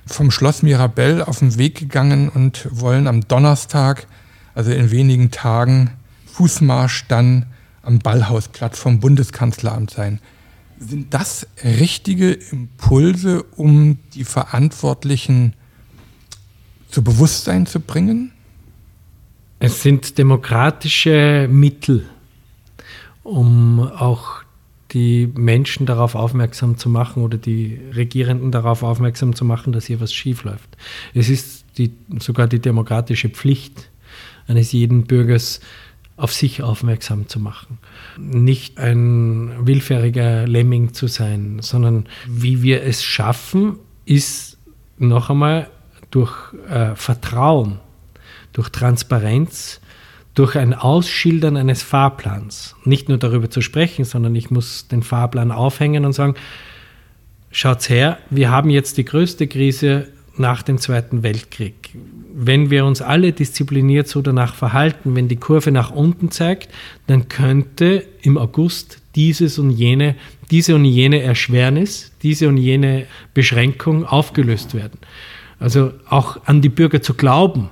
vom 0.05 0.31
Schloss 0.31 0.61
Mirabell 0.61 1.23
auf 1.23 1.39
den 1.39 1.57
Weg 1.57 1.75
gegangen 1.75 2.29
und 2.29 2.67
wollen 2.71 3.07
am 3.07 3.27
Donnerstag, 3.27 4.07
also 4.53 4.71
in 4.71 4.91
wenigen 4.91 5.31
Tagen, 5.31 5.91
Fußmarsch 6.31 7.05
dann 7.07 7.47
am 7.83 7.99
Ballhausplatz 7.99 8.79
vom 8.79 8.99
Bundeskanzleramt 8.99 9.91
sein. 9.91 10.19
Sind 10.79 11.13
das 11.13 11.47
richtige 11.63 12.31
Impulse, 12.31 13.43
um 13.55 13.99
die 14.13 14.23
Verantwortlichen 14.23 15.53
zu 16.89 17.03
Bewusstsein 17.03 17.65
zu 17.65 17.79
bringen? 17.79 18.31
Es 19.59 19.83
sind 19.83 20.17
demokratische 20.17 21.47
Mittel, 21.51 22.05
um 23.23 23.79
auch 23.79 24.41
die 24.91 25.31
Menschen 25.35 25.85
darauf 25.85 26.15
aufmerksam 26.15 26.77
zu 26.77 26.89
machen 26.89 27.23
oder 27.23 27.37
die 27.37 27.79
Regierenden 27.95 28.51
darauf 28.51 28.83
aufmerksam 28.83 29.35
zu 29.35 29.45
machen, 29.45 29.71
dass 29.71 29.85
hier 29.85 30.01
was 30.01 30.13
schiefläuft. 30.13 30.77
Es 31.13 31.29
ist 31.29 31.65
die, 31.77 31.93
sogar 32.19 32.47
die 32.47 32.59
demokratische 32.59 33.29
Pflicht 33.29 33.89
eines 34.47 34.71
jeden 34.71 35.05
Bürgers, 35.05 35.61
auf 36.17 36.33
sich 36.33 36.61
aufmerksam 36.61 37.27
zu 37.27 37.39
machen. 37.39 37.79
Nicht 38.17 38.77
ein 38.77 39.65
willfähriger 39.65 40.47
Lemming 40.47 40.93
zu 40.93 41.07
sein, 41.07 41.59
sondern 41.61 42.05
wie 42.27 42.61
wir 42.61 42.83
es 42.83 43.03
schaffen, 43.03 43.79
ist 44.05 44.57
noch 44.97 45.29
einmal 45.29 45.69
durch 46.11 46.53
äh, 46.69 46.95
Vertrauen, 46.95 47.79
durch 48.53 48.69
Transparenz, 48.69 49.81
durch 50.35 50.55
ein 50.55 50.73
Ausschildern 50.73 51.57
eines 51.57 51.81
Fahrplans. 51.81 52.75
Nicht 52.85 53.09
nur 53.09 53.17
darüber 53.17 53.49
zu 53.49 53.61
sprechen, 53.61 54.05
sondern 54.05 54.35
ich 54.35 54.51
muss 54.51 54.87
den 54.87 55.03
Fahrplan 55.03 55.51
aufhängen 55.51 56.05
und 56.05 56.13
sagen, 56.13 56.35
schaut's 57.51 57.89
her, 57.89 58.19
wir 58.29 58.51
haben 58.51 58.69
jetzt 58.69 58.97
die 58.97 59.05
größte 59.05 59.47
Krise 59.47 60.09
nach 60.37 60.63
dem 60.63 60.77
Zweiten 60.77 61.23
Weltkrieg 61.23 61.80
wenn 62.33 62.69
wir 62.69 62.85
uns 62.85 63.01
alle 63.01 63.33
diszipliniert 63.33 64.07
so 64.07 64.21
danach 64.21 64.55
verhalten, 64.55 65.15
wenn 65.15 65.27
die 65.27 65.35
Kurve 65.35 65.71
nach 65.71 65.91
unten 65.91 66.31
zeigt, 66.31 66.69
dann 67.07 67.27
könnte 67.27 68.05
im 68.21 68.37
August 68.37 69.01
dieses 69.15 69.59
und 69.59 69.71
jene, 69.71 70.15
diese 70.49 70.75
und 70.75 70.85
jene 70.85 71.21
Erschwernis, 71.21 72.11
diese 72.23 72.47
und 72.47 72.57
jene 72.57 73.05
Beschränkung 73.33 74.05
aufgelöst 74.05 74.73
werden. 74.73 74.99
Also 75.59 75.91
auch 76.09 76.45
an 76.45 76.61
die 76.61 76.69
Bürger 76.69 77.01
zu 77.01 77.13
glauben, 77.13 77.69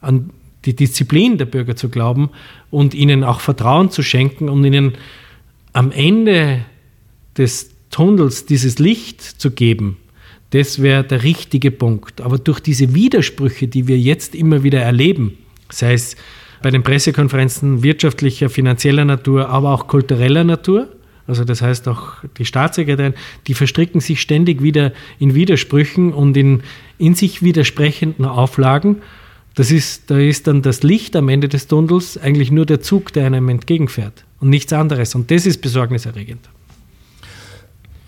an 0.00 0.30
die 0.64 0.76
Disziplin 0.76 1.38
der 1.38 1.46
Bürger 1.46 1.76
zu 1.76 1.88
glauben 1.88 2.30
und 2.70 2.94
ihnen 2.94 3.24
auch 3.24 3.40
Vertrauen 3.40 3.90
zu 3.90 4.02
schenken 4.02 4.48
und 4.48 4.64
ihnen 4.64 4.92
am 5.72 5.90
Ende 5.90 6.64
des 7.36 7.70
Tunnels 7.90 8.46
dieses 8.46 8.78
Licht 8.78 9.22
zu 9.22 9.50
geben, 9.50 9.96
das 10.54 10.80
wäre 10.80 11.02
der 11.02 11.24
richtige 11.24 11.72
Punkt. 11.72 12.20
Aber 12.20 12.38
durch 12.38 12.60
diese 12.60 12.94
Widersprüche, 12.94 13.66
die 13.66 13.88
wir 13.88 13.98
jetzt 13.98 14.36
immer 14.36 14.62
wieder 14.62 14.80
erleben, 14.80 15.36
sei 15.68 15.94
es 15.94 16.16
bei 16.62 16.70
den 16.70 16.84
Pressekonferenzen 16.84 17.82
wirtschaftlicher, 17.82 18.48
finanzieller 18.48 19.04
Natur, 19.04 19.48
aber 19.48 19.72
auch 19.72 19.88
kultureller 19.88 20.44
Natur, 20.44 20.88
also 21.26 21.44
das 21.44 21.60
heißt 21.60 21.88
auch 21.88 22.18
die 22.38 22.44
Staatssekretärin, 22.44 23.14
die 23.48 23.54
verstricken 23.54 24.00
sich 24.00 24.20
ständig 24.20 24.62
wieder 24.62 24.92
in 25.18 25.34
Widersprüchen 25.34 26.12
und 26.12 26.36
in, 26.36 26.62
in 26.98 27.16
sich 27.16 27.42
widersprechenden 27.42 28.24
Auflagen. 28.24 28.98
Das 29.56 29.72
ist, 29.72 30.10
da 30.10 30.18
ist 30.18 30.46
dann 30.46 30.62
das 30.62 30.84
Licht 30.84 31.16
am 31.16 31.28
Ende 31.28 31.48
des 31.48 31.66
Tunnels 31.66 32.16
eigentlich 32.16 32.52
nur 32.52 32.66
der 32.66 32.80
Zug, 32.80 33.12
der 33.12 33.26
einem 33.26 33.48
entgegenfährt 33.48 34.24
und 34.38 34.50
nichts 34.50 34.72
anderes. 34.72 35.14
Und 35.16 35.30
das 35.32 35.46
ist 35.46 35.62
besorgniserregend. 35.62 36.48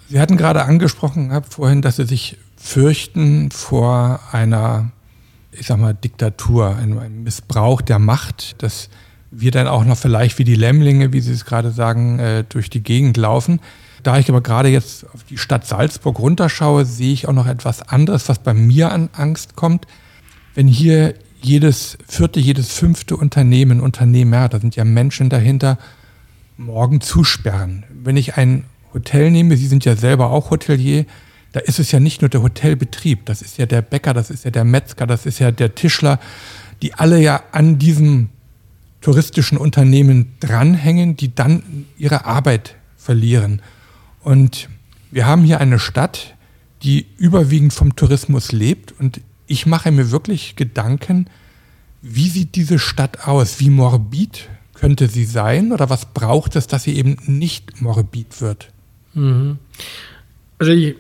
Sie 0.09 0.21
hatten 0.21 0.37
gerade 0.37 0.65
angesprochen 0.65 1.31
gehabt 1.31 1.53
vorhin, 1.55 1.83
dass 1.83 1.97
Sie 1.97 2.07
sich 2.07 2.39
fürchten 2.57 3.51
vor 3.51 4.21
einer, 4.33 4.91
ich 5.53 5.67
sag 5.67 5.79
mal, 5.79 5.95
Diktatur, 5.95 6.77
einem 6.77 7.25
Missbrauch 7.25 7.81
der 7.81 7.99
Macht, 7.99 8.63
dass 8.63 8.89
wir 9.31 9.51
dann 9.51 9.67
auch 9.67 9.85
noch 9.85 9.97
vielleicht 9.97 10.39
wie 10.39 10.45
die 10.45 10.55
Lämmlinge, 10.55 11.13
wie 11.13 11.21
Sie 11.21 11.33
es 11.33 11.45
gerade 11.45 11.71
sagen, 11.71 12.19
äh, 12.19 12.45
durch 12.49 12.71
die 12.71 12.83
Gegend 12.83 13.17
laufen. 13.17 13.61
Da 14.03 14.19
ich 14.19 14.29
aber 14.29 14.41
gerade 14.41 14.69
jetzt 14.69 15.05
auf 15.13 15.25
die 15.25 15.39
Stadt 15.39 15.67
Salzburg 15.67 16.19
runterschaue, 16.21 16.85
sehe 16.85 17.13
ich 17.13 17.27
auch 17.27 17.33
noch 17.33 17.47
etwas 17.47 17.83
anderes, 17.89 18.29
was 18.29 18.39
bei 18.39 18.55
mir 18.55 18.93
an 18.93 19.09
Angst 19.13 19.57
kommt. 19.57 19.87
Wenn 20.55 20.69
hier 20.69 21.15
jedes 21.43 21.99
vierte, 22.07 22.39
jedes 22.39 22.73
fünfte 22.73 23.17
Unternehmen, 23.17 23.81
Unternehmer, 23.81 24.49
da 24.49 24.61
sind 24.61 24.77
ja 24.77 24.85
Menschen 24.85 25.29
dahinter, 25.29 25.79
morgen 26.57 27.01
zusperren. 27.01 27.85
Wenn 27.91 28.17
ich 28.17 28.37
ein 28.37 28.65
Hotel 28.97 29.31
nehme, 29.31 29.57
Sie 29.57 29.67
sind 29.67 29.85
ja 29.85 29.95
selber 29.95 30.31
auch 30.31 30.51
Hotelier, 30.51 31.05
da 31.53 31.61
ist 31.61 31.79
es 31.79 31.93
ja 31.93 32.01
nicht 32.01 32.23
nur 32.23 32.29
der 32.29 32.43
Hotelbetrieb, 32.43 33.25
das 33.27 33.43
ist 33.43 33.59
ja 33.59 33.67
der 33.67 33.83
Bäcker, 33.83 34.13
das 34.13 34.31
ist 34.31 34.45
ja 34.45 34.51
der 34.51 34.65
Metzger, 34.65 35.07
das 35.07 35.27
ist 35.27 35.39
ja 35.39 35.51
der 35.51 35.75
Tischler, 35.75 36.19
die 36.83 36.95
alle 36.95 37.21
ja 37.21 37.43
an 37.53 37.79
diesem 37.79 38.31
touristischen 39.01 39.59
Unternehmen 39.59 40.35
dranhängen, 40.41 41.17
die 41.17 41.35
dann 41.35 41.87
ihre 41.97 42.25
Arbeit 42.25 42.75
verlieren. 42.97 43.63
Und 44.23 44.69
wir 45.11 45.27
haben 45.27 45.45
hier 45.45 45.61
eine 45.61 45.79
Stadt, 45.79 46.35
die 46.83 47.07
überwiegend 47.17 47.73
vom 47.73 47.97
Tourismus 47.97 48.53
lebt 48.53 48.93
und 48.99 49.21
ich 49.47 49.67
mache 49.67 49.93
mir 49.93 50.11
wirklich 50.11 50.57
Gedanken, 50.57 51.29
wie 52.03 52.29
sieht 52.29 52.55
diese 52.57 52.79
Stadt 52.79 53.27
aus? 53.27 53.61
Wie 53.61 53.71
morbid 53.71 54.49
könnte 54.75 55.09
sie 55.09 55.25
sein 55.25 55.73
oder 55.73 55.89
was 55.89 56.07
braucht 56.07 56.57
es, 56.57 56.67
dass 56.67 56.83
sie 56.83 56.97
eben 56.97 57.17
nicht 57.27 57.81
morbid 57.81 58.41
wird? 58.41 58.73
Mhm. 59.17 59.59
Also 60.59 60.73
ich, 60.73 60.95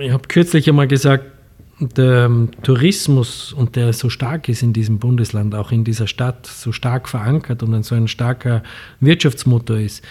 ich 0.00 0.10
habe 0.10 0.28
kürzlich 0.28 0.68
einmal 0.68 0.88
gesagt, 0.88 1.24
der 1.80 2.26
ähm, 2.26 2.50
Tourismus 2.62 3.52
und 3.52 3.76
der 3.76 3.92
so 3.92 4.08
stark 4.08 4.48
ist 4.48 4.62
in 4.62 4.72
diesem 4.72 4.98
Bundesland, 4.98 5.54
auch 5.54 5.72
in 5.72 5.84
dieser 5.84 6.06
Stadt, 6.06 6.46
so 6.46 6.70
stark 6.72 7.08
verankert 7.08 7.62
und 7.62 7.74
ein 7.74 7.82
so 7.82 7.94
ein 7.94 8.08
starker 8.08 8.62
Wirtschaftsmotor 9.00 9.78
ist, 9.78 10.04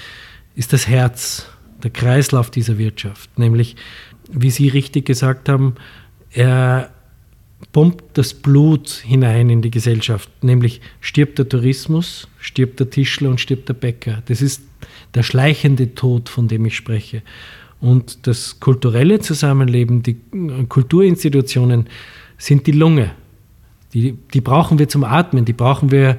ist 0.56 0.74
das 0.74 0.88
Herz, 0.88 1.48
der 1.84 1.92
Kreislauf 1.92 2.52
dieser 2.52 2.78
Wirtschaft. 2.78 3.38
Nämlich, 3.40 3.76
wie 4.32 4.52
Sie 4.52 4.68
richtig 4.68 5.06
gesagt 5.06 5.50
haben, 5.50 5.76
er 6.32 6.92
pumpt 7.72 8.18
das 8.18 8.34
Blut 8.34 8.90
hinein 8.90 9.50
in 9.50 9.62
die 9.62 9.72
Gesellschaft. 9.72 10.30
Nämlich 10.44 10.82
stirbt 11.00 11.40
der 11.40 11.48
Tourismus, 11.48 12.28
stirbt 12.40 12.80
der 12.80 12.90
Tischler 12.90 13.30
und 13.30 13.40
stirbt 13.40 13.70
der 13.70 13.74
Bäcker. 13.74 14.22
Das 14.26 14.42
ist 14.42 14.62
der 15.14 15.24
schleichende 15.24 15.96
Tod, 15.96 16.30
von 16.30 16.48
dem 16.48 16.66
ich 16.66 16.76
spreche. 16.76 17.22
Und 17.80 18.28
das 18.28 18.60
kulturelle 18.60 19.20
Zusammenleben, 19.20 20.04
die 20.04 20.18
Kulturinstitutionen 20.70 21.88
sind 22.38 22.68
die 22.68 22.72
Lunge. 22.72 23.12
Die, 23.94 24.18
die 24.34 24.42
brauchen 24.42 24.80
wir 24.80 24.88
zum 24.88 25.04
Atmen, 25.04 25.46
die 25.46 25.54
brauchen 25.54 25.92
wir 25.92 26.18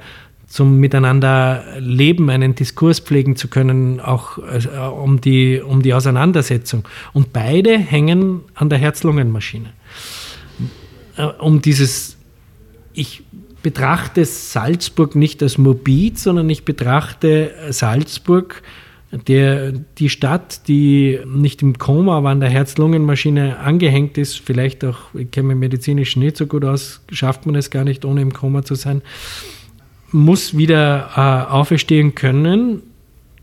zum 0.53 0.79
Miteinander 0.79 1.63
leben, 1.79 2.29
einen 2.29 2.53
Diskurs 2.53 2.99
pflegen 2.99 3.35
zu 3.35 3.47
können, 3.47 3.99
auch 3.99 4.37
äh, 4.37 4.77
um, 4.77 5.19
die, 5.19 5.59
um 5.59 5.81
die 5.81 5.95
Auseinandersetzung. 5.95 6.87
Und 7.11 7.33
beide 7.33 7.75
hängen 7.75 8.41
an 8.53 8.69
der 8.69 8.77
Herz-Lungen-Maschine. 8.77 9.69
Äh, 11.17 11.23
um 11.39 11.61
dieses, 11.61 12.17
ich 12.93 13.23
betrachte 13.63 14.25
Salzburg 14.25 15.15
nicht 15.15 15.41
als 15.41 15.57
morbid, 15.57 16.19
sondern 16.19 16.47
ich 16.51 16.65
betrachte 16.65 17.51
Salzburg, 17.69 18.61
der, 19.13 19.71
die 19.71 20.09
Stadt, 20.09 20.67
die 20.67 21.19
nicht 21.25 21.61
im 21.61 21.77
Koma, 21.77 22.17
aber 22.17 22.29
an 22.29 22.39
der 22.39 22.49
Herz-Lungen-Maschine 22.49 23.59
angehängt 23.59 24.17
ist, 24.17 24.39
vielleicht 24.39 24.83
auch, 24.83 25.13
ich 25.13 25.29
kenne 25.29 25.49
mich 25.49 25.57
medizinisch 25.57 26.15
nicht 26.15 26.35
so 26.35 26.47
gut 26.47 26.65
aus, 26.65 27.01
schafft 27.11 27.45
man 27.45 27.55
es 27.55 27.69
gar 27.69 27.83
nicht, 27.83 28.05
ohne 28.05 28.21
im 28.21 28.33
Koma 28.33 28.63
zu 28.63 28.75
sein, 28.75 29.01
muss 30.11 30.57
wieder 30.57 31.11
äh, 31.15 31.51
auferstehen 31.51 32.15
können, 32.15 32.81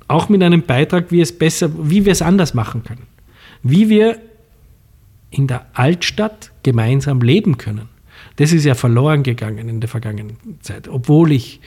auch 0.09 0.29
mit 0.29 0.43
einem 0.43 0.63
Beitrag, 0.63 1.13
wie 1.13 1.21
es 1.21 1.37
besser, 1.37 1.71
wie 1.89 2.05
wir 2.05 2.13
es 2.13 2.23
anders 2.23 2.53
machen 2.53 2.83
können. 2.83 3.07
Wie 3.63 3.89
wir 3.89 4.19
in 5.31 5.47
der 5.47 5.67
Altstadt 5.75 6.51
gemeinsam 6.65 7.21
leben 7.21 7.59
können. 7.59 7.89
Das 8.37 8.53
ist 8.53 8.65
ja 8.65 8.75
verloren 8.75 9.23
gegangen 9.23 9.69
in 9.69 9.81
der 9.81 9.89
vergangenen 9.89 10.37
Zeit, 10.61 10.89
obwohl 10.89 11.31
ich 11.31 11.61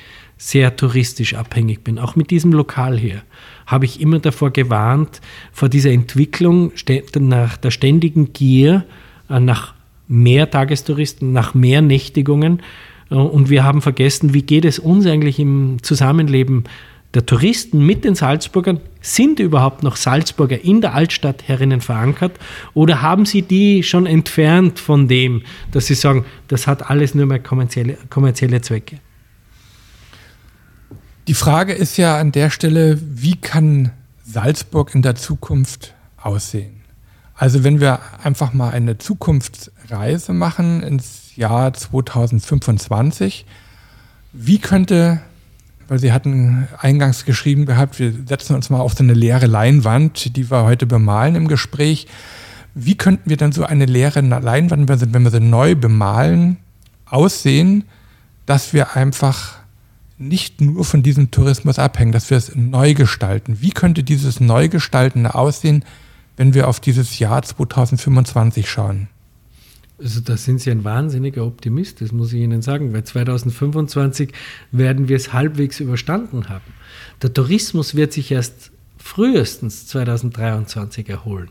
sehr 0.48 0.76
touristisch 0.76 1.36
abhängig 1.36 1.84
bin. 1.84 1.98
Auch 1.98 2.18
mit 2.18 2.30
diesem 2.30 2.52
Lokal 2.52 3.00
hier 3.00 3.22
habe 3.66 3.86
ich 3.86 4.02
immer 4.02 4.20
davor 4.20 4.52
gewarnt, 4.52 5.22
vor 5.54 5.70
dieser 5.70 5.92
Entwicklung 5.92 6.74
nach 7.18 7.56
der 7.56 7.72
ständigen 7.72 8.34
Gier 8.34 8.84
äh, 9.30 9.40
nach 9.40 9.74
mehr 10.10 10.50
Tagestouristen, 10.52 11.32
nach 11.32 11.54
mehr 11.54 11.82
Nächtigungen. 11.82 12.62
Äh, 13.10 13.16
und 13.16 13.50
wir 13.50 13.64
haben 13.64 13.82
vergessen, 13.82 14.34
wie 14.34 14.42
geht 14.42 14.66
es 14.66 14.80
uns 14.80 15.06
eigentlich 15.06 15.40
im 15.40 15.78
Zusammenleben 15.82 16.66
der 17.14 17.26
Touristen 17.26 17.86
mit 17.86 18.04
den 18.04 18.16
Salzburgern, 18.16 18.82
sind 19.00 19.40
überhaupt 19.40 19.82
noch 19.82 19.96
Salzburger 19.96 20.62
in 20.62 20.82
der 20.82 20.94
Altstadt 20.94 21.48
herinnen 21.48 21.80
verankert 21.80 22.38
oder 22.74 23.02
haben 23.02 23.26
sie 23.26 23.44
die 23.44 23.84
schon 23.84 24.08
entfernt 24.08 24.80
von 24.80 25.08
dem, 25.08 25.44
dass 25.72 25.86
sie 25.86 25.94
sagen, 25.94 26.26
das 26.48 26.66
hat 26.66 26.90
alles 26.90 27.14
nur 27.14 27.28
mehr 27.28 27.40
kommerzielle, 27.40 27.98
kommerzielle 28.10 28.62
Zwecke? 28.62 29.00
Die 31.28 31.34
Frage 31.34 31.74
ist 31.74 31.98
ja 31.98 32.18
an 32.20 32.32
der 32.32 32.50
Stelle, 32.50 33.00
wie 33.02 33.36
kann 33.36 33.92
Salzburg 34.26 34.94
in 34.94 35.02
der 35.02 35.16
Zukunft 35.16 35.94
aussehen? 36.18 36.82
Also 37.36 37.64
wenn 37.64 37.80
wir 37.80 38.00
einfach 38.24 38.54
mal 38.54 38.72
eine 38.72 38.98
Zukunftsreise 38.98 40.34
machen 40.34 40.84
ins 40.84 41.36
Jahr 41.36 41.74
2025, 41.74 43.46
wie 44.34 44.60
könnte 44.60 45.22
weil 45.88 46.00
Sie 46.00 46.12
hatten 46.12 46.68
eingangs 46.80 47.26
geschrieben 47.26 47.66
gehabt, 47.66 48.00
wir 48.00 48.14
setzen 48.26 48.56
uns 48.56 48.70
mal 48.70 48.80
auf 48.80 48.94
so 48.94 49.04
eine 49.04 49.14
leere 49.14 49.48
Leinwand, 49.48 50.36
die 50.36 50.50
wir 50.50 50.64
heute 50.64 50.86
bemalen 50.86 51.36
im 51.36 51.48
Gespräch. 51.48 52.08
Wie 52.74 52.96
könnten 52.96 53.30
wir 53.30 53.38
dann 53.38 53.52
so 53.52 53.66
eine 53.66 53.86
leere 53.86 54.22
Leinwand, 54.22 54.90
wenn 54.90 55.24
wir 55.24 55.32
sie 55.32 55.40
neu 55.40 55.76
bemalen, 55.76 56.58
aussehen, 57.06 57.84
dass 58.46 58.74
wir 58.74 58.96
einfach 58.96 59.60
nicht 60.28 60.62
nur 60.62 60.86
von 60.86 61.04
diesem 61.04 61.32
Tourismus 61.32 61.80
abhängen, 61.80 62.12
dass 62.12 62.30
wir 62.30 62.38
es 62.38 62.56
neu 62.56 62.94
gestalten? 62.94 63.58
Wie 63.62 63.72
könnte 63.72 64.04
dieses 64.04 64.40
Neugestalten 64.40 65.28
aussehen, 65.28 65.86
wenn 66.38 66.54
wir 66.54 66.68
auf 66.68 66.80
dieses 66.80 67.20
Jahr 67.20 67.42
2025 67.42 68.70
schauen? 68.70 69.10
Also 70.00 70.22
da 70.22 70.36
sind 70.36 70.60
Sie 70.60 70.72
ein 70.72 70.84
wahnsinniger 70.84 71.46
Optimist, 71.46 72.02
das 72.02 72.12
muss 72.12 72.34
ich 72.34 72.42
Ihnen 72.42 72.62
sagen, 72.62 72.94
weil 72.94 73.04
2025 73.04 74.34
werden 74.72 75.08
wir 75.08 75.16
es 75.16 75.32
halbwegs 75.32 75.80
überstanden 75.80 76.50
haben. 76.50 76.74
Der 77.22 77.34
Tourismus 77.34 77.96
wird 77.96 78.12
sich 78.12 78.32
erst 78.32 78.72
frühestens 78.98 79.88
2023 79.88 81.10
erholen. 81.10 81.50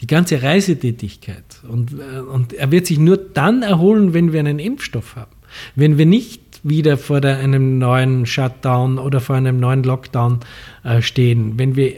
Die 0.00 0.06
ganze 0.06 0.42
Reisetätigkeit. 0.42 1.60
Und, 1.68 1.92
äh, 1.92 2.20
und 2.20 2.52
er 2.52 2.70
wird 2.70 2.86
sich 2.86 2.98
nur 2.98 3.16
dann 3.16 3.62
erholen, 3.62 4.12
wenn 4.12 4.32
wir 4.32 4.40
einen 4.40 4.58
Impfstoff 4.58 5.16
haben. 5.16 5.32
Wenn 5.76 5.98
wir 5.98 6.06
nicht 6.06 6.47
wieder 6.62 6.96
vor 6.96 7.20
der, 7.20 7.38
einem 7.38 7.78
neuen 7.78 8.26
Shutdown 8.26 8.98
oder 8.98 9.20
vor 9.20 9.36
einem 9.36 9.60
neuen 9.60 9.82
Lockdown 9.82 10.40
äh, 10.84 11.02
stehen. 11.02 11.58
Wenn 11.58 11.76
wir, 11.76 11.94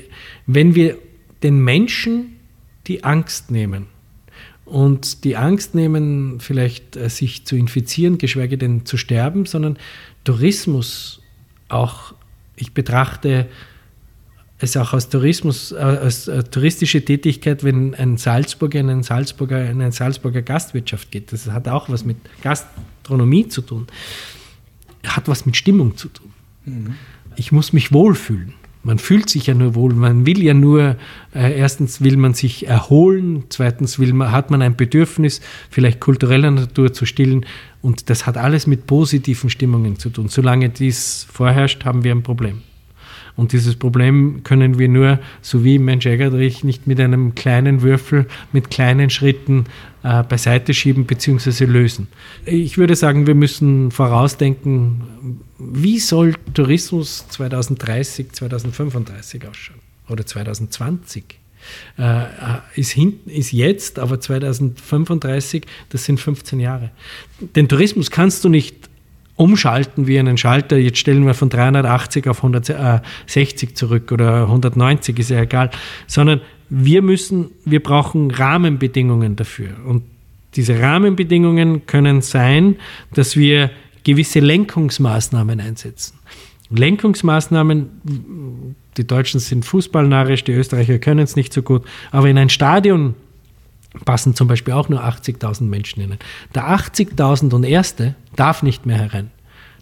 wenn 0.46 0.74
wir 0.74 0.96
den 1.42 1.62
Menschen 1.62 2.36
die 2.86 3.04
Angst 3.04 3.50
nehmen 3.50 3.86
und 4.64 5.24
die 5.24 5.36
Angst 5.36 5.74
nehmen, 5.74 6.40
vielleicht 6.40 6.96
äh, 6.96 7.08
sich 7.08 7.44
zu 7.46 7.56
infizieren, 7.56 8.18
geschweige 8.18 8.58
denn 8.58 8.86
zu 8.86 8.96
sterben, 8.96 9.46
sondern 9.46 9.78
Tourismus 10.24 11.22
auch, 11.68 12.14
ich 12.56 12.72
betrachte 12.72 13.46
es 14.58 14.76
auch 14.76 14.92
als 14.92 15.08
Tourismus, 15.08 15.72
äh, 15.72 15.76
als 15.76 16.28
äh, 16.28 16.42
touristische 16.44 17.04
Tätigkeit, 17.04 17.64
wenn 17.64 17.94
ein 17.94 18.16
Salzburger 18.18 18.80
in 18.80 18.90
einen 18.90 19.02
Salzburger, 19.02 19.64
in 19.68 19.80
eine 19.80 19.92
Salzburger 19.92 20.42
Gastwirtschaft 20.42 21.10
geht. 21.10 21.32
Das 21.32 21.50
hat 21.50 21.66
auch 21.68 21.88
was 21.88 22.04
mit 22.04 22.18
Gastronomie 22.42 23.48
zu 23.48 23.62
tun. 23.62 23.86
Hat 25.06 25.28
was 25.28 25.46
mit 25.46 25.56
Stimmung 25.56 25.96
zu 25.96 26.08
tun. 26.08 26.30
Mhm. 26.64 26.94
Ich 27.36 27.52
muss 27.52 27.72
mich 27.72 27.92
wohlfühlen. 27.92 28.54
Man 28.82 28.98
fühlt 28.98 29.28
sich 29.28 29.46
ja 29.46 29.54
nur 29.54 29.74
wohl, 29.74 29.92
man 29.92 30.24
will 30.24 30.42
ja 30.42 30.54
nur, 30.54 30.96
äh, 31.34 31.58
erstens 31.58 32.00
will 32.00 32.16
man 32.16 32.32
sich 32.32 32.66
erholen, 32.66 33.44
zweitens 33.50 33.98
will 33.98 34.14
man, 34.14 34.32
hat 34.32 34.50
man 34.50 34.62
ein 34.62 34.74
Bedürfnis, 34.74 35.42
vielleicht 35.68 36.00
kultureller 36.00 36.50
Natur 36.50 36.90
zu 36.90 37.04
stillen 37.04 37.44
und 37.82 38.08
das 38.08 38.26
hat 38.26 38.38
alles 38.38 38.66
mit 38.66 38.86
positiven 38.86 39.50
Stimmungen 39.50 39.98
zu 39.98 40.08
tun. 40.08 40.28
Solange 40.28 40.70
dies 40.70 41.26
vorherrscht, 41.30 41.84
haben 41.84 42.04
wir 42.04 42.12
ein 42.12 42.22
Problem. 42.22 42.62
Und 43.36 43.52
dieses 43.52 43.76
Problem 43.76 44.42
können 44.44 44.78
wir 44.78 44.88
nur, 44.88 45.18
so 45.42 45.64
wie 45.64 45.78
Mensch 45.78 46.06
Egertrich, 46.06 46.64
nicht 46.64 46.86
mit 46.86 47.00
einem 47.00 47.34
kleinen 47.34 47.82
Würfel, 47.82 48.26
mit 48.52 48.70
kleinen 48.70 49.10
Schritten 49.10 49.66
äh, 50.02 50.22
beiseite 50.22 50.74
schieben 50.74 51.06
bzw. 51.06 51.64
lösen. 51.64 52.08
Ich 52.44 52.78
würde 52.78 52.96
sagen, 52.96 53.26
wir 53.26 53.34
müssen 53.34 53.90
vorausdenken, 53.90 55.40
wie 55.58 55.98
soll 55.98 56.34
Tourismus 56.54 57.26
2030, 57.28 58.32
2035 58.32 59.46
ausschauen 59.46 59.80
oder 60.08 60.26
2020? 60.26 61.40
Äh, 61.98 62.02
äh, 62.02 62.26
ist, 62.74 62.90
hinten, 62.90 63.30
ist 63.30 63.52
jetzt, 63.52 63.98
aber 63.98 64.20
2035, 64.20 65.66
das 65.90 66.04
sind 66.04 66.18
15 66.18 66.60
Jahre. 66.60 66.90
Den 67.54 67.68
Tourismus 67.68 68.10
kannst 68.10 68.44
du 68.44 68.48
nicht 68.48 68.89
umschalten 69.40 70.06
wie 70.06 70.18
einen 70.18 70.36
Schalter. 70.36 70.76
Jetzt 70.76 70.98
stellen 70.98 71.24
wir 71.24 71.32
von 71.32 71.48
380 71.48 72.28
auf 72.28 72.44
160 72.44 73.74
zurück 73.74 74.12
oder 74.12 74.42
190, 74.42 75.18
ist 75.18 75.30
ja 75.30 75.40
egal, 75.40 75.70
sondern 76.06 76.42
wir 76.68 77.00
müssen, 77.00 77.50
wir 77.64 77.82
brauchen 77.82 78.30
Rahmenbedingungen 78.30 79.36
dafür. 79.36 79.70
Und 79.86 80.02
diese 80.56 80.78
Rahmenbedingungen 80.78 81.86
können 81.86 82.20
sein, 82.20 82.76
dass 83.14 83.34
wir 83.34 83.70
gewisse 84.04 84.40
Lenkungsmaßnahmen 84.40 85.58
einsetzen. 85.58 86.18
Lenkungsmaßnahmen, 86.68 87.88
die 88.98 89.06
Deutschen 89.06 89.40
sind 89.40 89.64
fußballnarrisch, 89.64 90.44
die 90.44 90.52
Österreicher 90.52 90.98
können 90.98 91.20
es 91.20 91.34
nicht 91.34 91.54
so 91.54 91.62
gut, 91.62 91.84
aber 92.10 92.28
in 92.28 92.36
ein 92.36 92.50
Stadion 92.50 93.14
passen 94.04 94.34
zum 94.34 94.48
Beispiel 94.48 94.74
auch 94.74 94.88
nur 94.88 95.02
80.000 95.04 95.62
Menschen 95.62 96.02
hinein. 96.02 96.18
Der 96.54 96.68
80.000 96.68 97.52
und 97.54 97.64
Erste 97.64 98.14
darf 98.40 98.62
nicht 98.62 98.86
mehr 98.86 98.98
herein. 98.98 99.30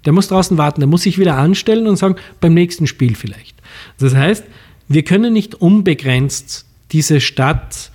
Der 0.04 0.12
muss 0.12 0.28
draußen 0.28 0.58
warten, 0.58 0.80
der 0.80 0.88
muss 0.88 1.02
sich 1.02 1.18
wieder 1.18 1.36
anstellen 1.36 1.86
und 1.86 1.96
sagen, 1.96 2.16
beim 2.40 2.54
nächsten 2.54 2.86
Spiel 2.86 3.14
vielleicht. 3.14 3.56
Das 3.98 4.14
heißt, 4.14 4.44
wir 4.88 5.04
können 5.04 5.32
nicht 5.32 5.54
unbegrenzt 5.54 6.66
diese 6.92 7.20
Stadt 7.20 7.90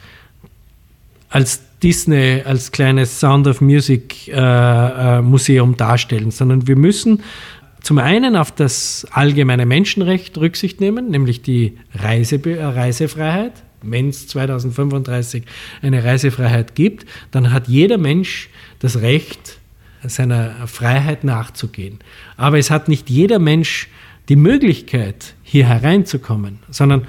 als 1.30 1.62
Disney, 1.82 2.42
als 2.46 2.72
kleines 2.72 3.20
Sound 3.20 3.48
of 3.48 3.62
Music 3.62 4.28
äh, 4.28 4.34
äh, 4.38 5.22
Museum 5.22 5.76
darstellen, 5.76 6.32
sondern 6.32 6.68
wir 6.68 6.76
müssen 6.76 7.24
zum 7.82 7.98
einen 7.98 8.38
auf 8.38 8.52
das 8.52 9.06
allgemeine 9.12 9.66
Menschenrecht 9.66 10.38
Rücksicht 10.38 10.80
nehmen, 10.80 11.10
nämlich 11.10 11.42
die 11.42 11.78
Reise, 11.94 12.40
Reisefreiheit 12.46 13.54
wenn 13.84 14.10
es 14.10 14.28
2035 14.28 15.44
eine 15.82 16.04
Reisefreiheit 16.04 16.76
gibt, 16.76 17.06
dann 17.32 17.52
hat 17.52 17.68
jeder 17.68 17.98
Mensch 17.98 18.50
das 18.80 19.02
Recht, 19.02 19.60
seiner 20.08 20.68
Freiheit 20.68 21.24
nachzugehen. 21.24 22.00
Aber 22.38 22.58
es 22.58 22.72
hat 22.72 22.88
nicht 22.88 23.10
jeder 23.10 23.40
Mensch 23.40 23.90
die 24.30 24.36
Möglichkeit, 24.36 25.34
hier 25.44 25.68
hereinzukommen, 25.68 26.60
sondern 26.70 27.08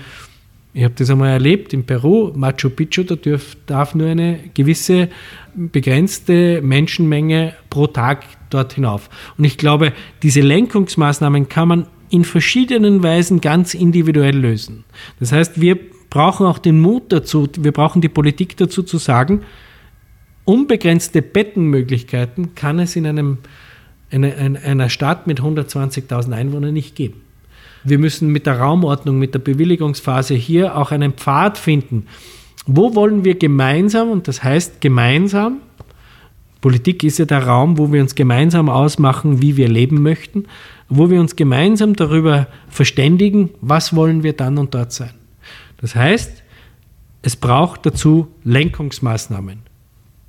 ich 0.77 0.83
habe 0.83 0.95
das 0.97 1.09
einmal 1.09 1.31
erlebt 1.31 1.73
in 1.73 1.87
Peru, 1.87 2.33
Machu 2.35 2.69
Picchu, 2.69 3.05
da 3.05 3.15
dürf, 3.15 3.57
darf 3.67 3.95
nur 3.95 4.09
eine 4.09 4.41
gewisse 4.55 5.09
begrenzte 5.55 6.61
Menschenmenge 6.63 7.55
pro 7.71 7.87
Tag 7.87 8.25
dort 8.51 8.73
hinauf. 8.73 9.09
Und 9.39 9.45
ich 9.45 9.57
glaube, 9.57 9.93
diese 10.25 10.41
Lenkungsmaßnahmen 10.41 11.49
kann 11.49 11.69
man 11.69 11.87
in 12.11 12.25
verschiedenen 12.25 13.05
Weisen 13.05 13.41
ganz 13.41 13.75
individuell 13.75 14.37
lösen. 14.37 14.85
Das 15.21 15.31
heißt, 15.31 15.61
wir 15.61 15.79
brauchen 16.11 16.47
auch 16.47 16.59
den 16.59 16.81
Mut 16.81 17.13
dazu, 17.13 17.49
wir 17.57 17.73
brauchen 17.73 18.03
die 18.03 18.09
Politik 18.09 18.57
dazu 18.57 18.83
zu 18.83 18.99
sagen, 18.99 19.43
unbegrenzte 20.45 21.23
Bettenmöglichkeiten 21.23 22.55
kann 22.55 22.79
es 22.79 22.97
in 22.97 23.07
einem, 23.07 23.39
eine, 24.11 24.61
einer 24.63 24.89
Stadt 24.89 25.27
mit 25.27 25.41
120.000 25.41 26.33
Einwohnern 26.33 26.75
nicht 26.75 26.97
geben. 26.97 27.23
Wir 27.85 27.99
müssen 27.99 28.29
mit 28.29 28.47
der 28.47 28.59
Raumordnung, 28.59 29.19
mit 29.19 29.35
der 29.35 29.41
Bewilligungsphase 29.41 30.35
hier 30.35 30.77
auch 30.77 30.91
einen 30.91 31.13
Pfad 31.13 31.59
finden. 31.59 32.07
Wo 32.67 32.95
wollen 32.95 33.25
wir 33.25 33.35
gemeinsam, 33.35 34.11
und 34.11 34.27
das 34.27 34.43
heißt 34.43 34.81
gemeinsam, 34.81 35.61
Politik 36.63 37.05
ist 37.05 37.19
ja 37.19 37.27
der 37.27 37.47
Raum, 37.47 37.77
wo 37.77 37.93
wir 37.93 38.01
uns 38.01 38.15
gemeinsam 38.15 38.71
ausmachen, 38.71 39.43
wie 39.43 39.59
wir 39.59 39.69
leben 39.69 40.03
möchten, 40.03 40.47
wo 40.89 41.11
wir 41.11 41.21
uns 41.21 41.37
gemeinsam 41.37 41.95
darüber 41.95 42.47
verständigen, 42.71 43.51
was 43.61 43.95
wollen 43.95 44.23
wir 44.23 44.33
dann 44.33 44.57
und 44.57 44.75
dort 44.75 44.91
sein. 44.91 45.13
Das 45.77 45.95
heißt, 45.95 46.43
es 47.21 47.37
braucht 47.37 47.85
dazu 47.85 48.29
Lenkungsmaßnahmen. 48.45 49.74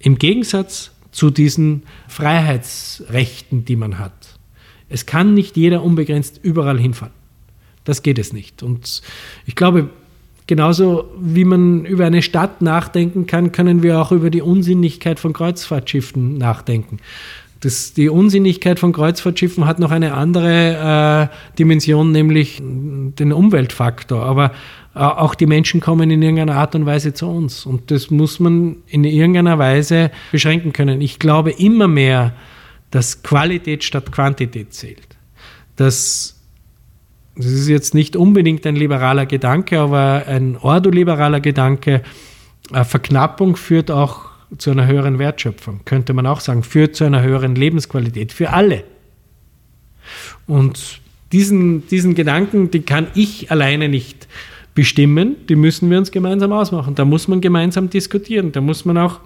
Im 0.06 0.20
Gegensatz 0.20 0.92
zu 1.12 1.32
diesen 1.32 1.82
Freiheitsrechten, 2.08 3.66
die 3.66 3.76
man 3.76 3.98
hat. 3.98 4.38
Es 4.88 5.08
kann 5.08 5.34
nicht 5.34 5.58
jeder 5.58 5.82
unbegrenzt 5.82 6.40
überall 6.44 6.80
hinfahren. 6.80 7.14
Das 7.86 8.04
geht 8.04 8.20
es 8.20 8.32
nicht. 8.32 8.62
Und 8.62 9.02
ich 9.48 9.56
glaube, 9.56 9.90
genauso 10.46 11.06
wie 11.20 11.44
man 11.44 11.86
über 11.86 12.06
eine 12.06 12.22
Stadt 12.22 12.62
nachdenken 12.62 13.26
kann, 13.26 13.52
können 13.52 13.82
wir 13.82 14.00
auch 14.00 14.12
über 14.12 14.30
die 14.30 14.44
Unsinnigkeit 14.44 15.20
von 15.20 15.34
Kreuzfahrtschiffen 15.34 16.38
nachdenken. 16.38 17.00
Das, 17.62 17.96
die 17.96 18.10
Unsinnigkeit 18.10 18.78
von 18.78 18.94
Kreuzfahrtschiffen 18.94 19.66
hat 19.66 19.80
noch 19.80 19.90
eine 19.90 20.14
andere 20.14 21.32
äh, 21.32 21.58
Dimension, 21.58 22.12
nämlich 22.12 22.62
den 22.62 23.34
Umweltfaktor. 23.34 24.24
Aber 24.24 24.52
auch 24.96 25.36
die 25.36 25.46
Menschen 25.46 25.82
kommen 25.82 26.10
in 26.10 26.22
irgendeiner 26.22 26.56
Art 26.56 26.74
und 26.74 26.86
Weise 26.86 27.14
zu 27.14 27.28
uns. 27.28 27.66
Und 27.66 27.92
das 27.92 28.10
muss 28.10 28.40
man 28.40 28.78
in 28.88 29.04
irgendeiner 29.04 29.60
Weise 29.60 30.10
beschränken 30.32 30.72
können. 30.72 31.02
Ich 31.02 31.20
glaube 31.20 31.52
immer 31.52 31.88
mehr, 31.88 32.34
dass 32.92 33.22
Qualität 33.22 33.84
statt 33.84 34.12
Quantität 34.14 34.74
zählt. 34.74 35.18
Dass, 35.76 36.40
das 37.36 37.48
ist 37.48 37.68
jetzt 37.68 37.94
nicht 37.94 38.16
unbedingt 38.16 38.66
ein 38.66 38.78
liberaler 38.78 39.26
Gedanke, 39.26 39.80
aber 39.80 40.24
ein 40.28 40.56
ordoliberaler 40.56 41.42
Gedanke. 41.42 42.02
Verknappung 42.72 43.58
führt 43.58 43.92
auch 43.92 44.30
zu 44.58 44.72
einer 44.72 44.88
höheren 44.88 45.20
Wertschöpfung, 45.20 45.82
könnte 45.84 46.14
man 46.14 46.26
auch 46.26 46.40
sagen, 46.40 46.64
führt 46.64 46.96
zu 46.96 47.04
einer 47.04 47.22
höheren 47.22 47.56
Lebensqualität 47.56 48.32
für 48.32 48.52
alle. 48.52 48.86
Und 50.48 51.02
diesen, 51.34 51.86
diesen 51.88 52.16
Gedanken, 52.16 52.72
die 52.72 52.84
kann 52.84 53.08
ich 53.14 53.52
alleine 53.52 53.90
nicht 53.90 54.28
bestimmen, 54.76 55.38
die 55.50 55.56
müssen 55.56 55.90
wir 55.90 55.98
uns 55.98 56.12
gemeinsam 56.12 56.52
ausmachen. 56.52 56.94
Da 56.94 57.06
muss 57.06 57.28
man 57.28 57.42
gemeinsam 57.42 57.90
diskutieren, 57.90 58.52
da 58.52 58.62
muss 58.62 58.86
man 58.86 58.98
auch 58.98 59.20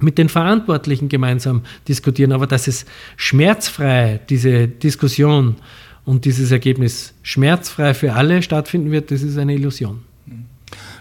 mit 0.00 0.18
den 0.18 0.28
Verantwortlichen 0.28 1.08
gemeinsam 1.08 1.62
diskutieren. 1.86 2.32
Aber 2.32 2.46
dass 2.46 2.66
es 2.66 2.86
schmerzfrei, 3.16 4.20
diese 4.28 4.66
Diskussion 4.66 5.56
und 6.04 6.24
dieses 6.24 6.50
Ergebnis 6.50 7.14
schmerzfrei 7.22 7.94
für 7.94 8.14
alle 8.14 8.42
stattfinden 8.42 8.90
wird, 8.90 9.10
das 9.10 9.22
ist 9.22 9.38
eine 9.38 9.54
Illusion. 9.54 10.00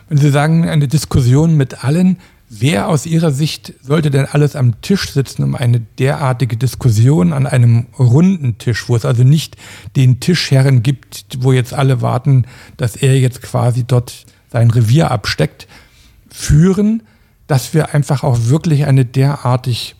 Wenn 0.10 0.17
Sie 0.17 0.29
sagen, 0.29 0.67
eine 0.67 0.89
Diskussion 0.89 1.55
mit 1.55 1.84
allen, 1.86 2.17
wer 2.52 2.90
aus 2.90 3.06
Ihrer 3.06 3.32
Sicht 3.32 3.74
sollte 3.82 4.12
denn 4.12 4.26
alles 4.26 4.58
am 4.58 4.82
Tisch 4.82 5.12
sitzen, 5.12 5.44
um 5.44 5.56
eine 5.56 5.80
derartige 5.80 6.58
Diskussion 6.58 7.32
an 7.32 7.48
einem 7.48 7.88
runden 7.98 8.58
Tisch, 8.58 8.90
wo 8.90 8.96
es 8.96 9.06
also 9.06 9.24
nicht 9.24 9.56
den 9.96 10.20
Tischherren 10.20 10.84
gibt, 10.84 11.26
wo 11.40 11.54
jetzt 11.54 11.74
alle 11.74 12.02
warten, 12.02 12.46
dass 12.76 12.98
er 12.98 13.18
jetzt 13.18 13.42
quasi 13.42 13.86
dort 13.86 14.26
sein 14.52 14.70
Revier 14.70 15.12
absteckt, 15.12 15.68
führen, 16.30 17.04
dass 17.48 17.74
wir 17.74 17.94
einfach 17.96 18.24
auch 18.24 18.38
wirklich 18.48 18.86
eine 18.86 19.06
derartig 19.06 19.96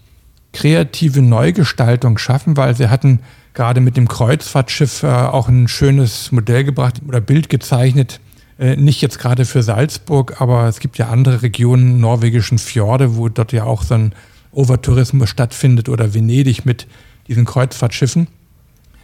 kreative 0.52 1.22
Neugestaltung 1.22 2.18
schaffen, 2.18 2.58
weil 2.58 2.76
sie 2.76 2.90
hatten 2.90 3.22
gerade 3.54 3.80
mit 3.80 3.96
dem 3.96 4.10
Kreuzfahrtschiff 4.10 5.04
äh, 5.04 5.08
auch 5.08 5.48
ein 5.48 5.70
schönes 5.70 6.34
Modell 6.34 6.66
gebracht 6.66 7.02
oder 7.08 7.22
Bild 7.22 7.50
gezeichnet, 7.50 8.20
äh, 8.62 8.76
nicht 8.76 9.02
jetzt 9.02 9.18
gerade 9.18 9.46
für 9.46 9.64
Salzburg, 9.64 10.40
aber 10.40 10.68
es 10.68 10.80
gibt 10.80 11.00
ja 11.00 11.10
andere 11.10 11.42
Regionen, 11.42 12.00
norwegischen 12.00 12.60
Fjorde, 12.60 13.16
wo 13.16 13.28
dort 13.28 13.54
ja 13.54 13.64
auch 13.64 13.82
so 13.82 13.96
ein 13.96 14.14
Overtourismus 14.52 15.30
stattfindet 15.30 15.90
oder 15.90 16.14
Venedig 16.14 16.64
mit 16.64 16.86
diesen 17.28 17.46
Kreuzfahrtschiffen. 17.46 18.28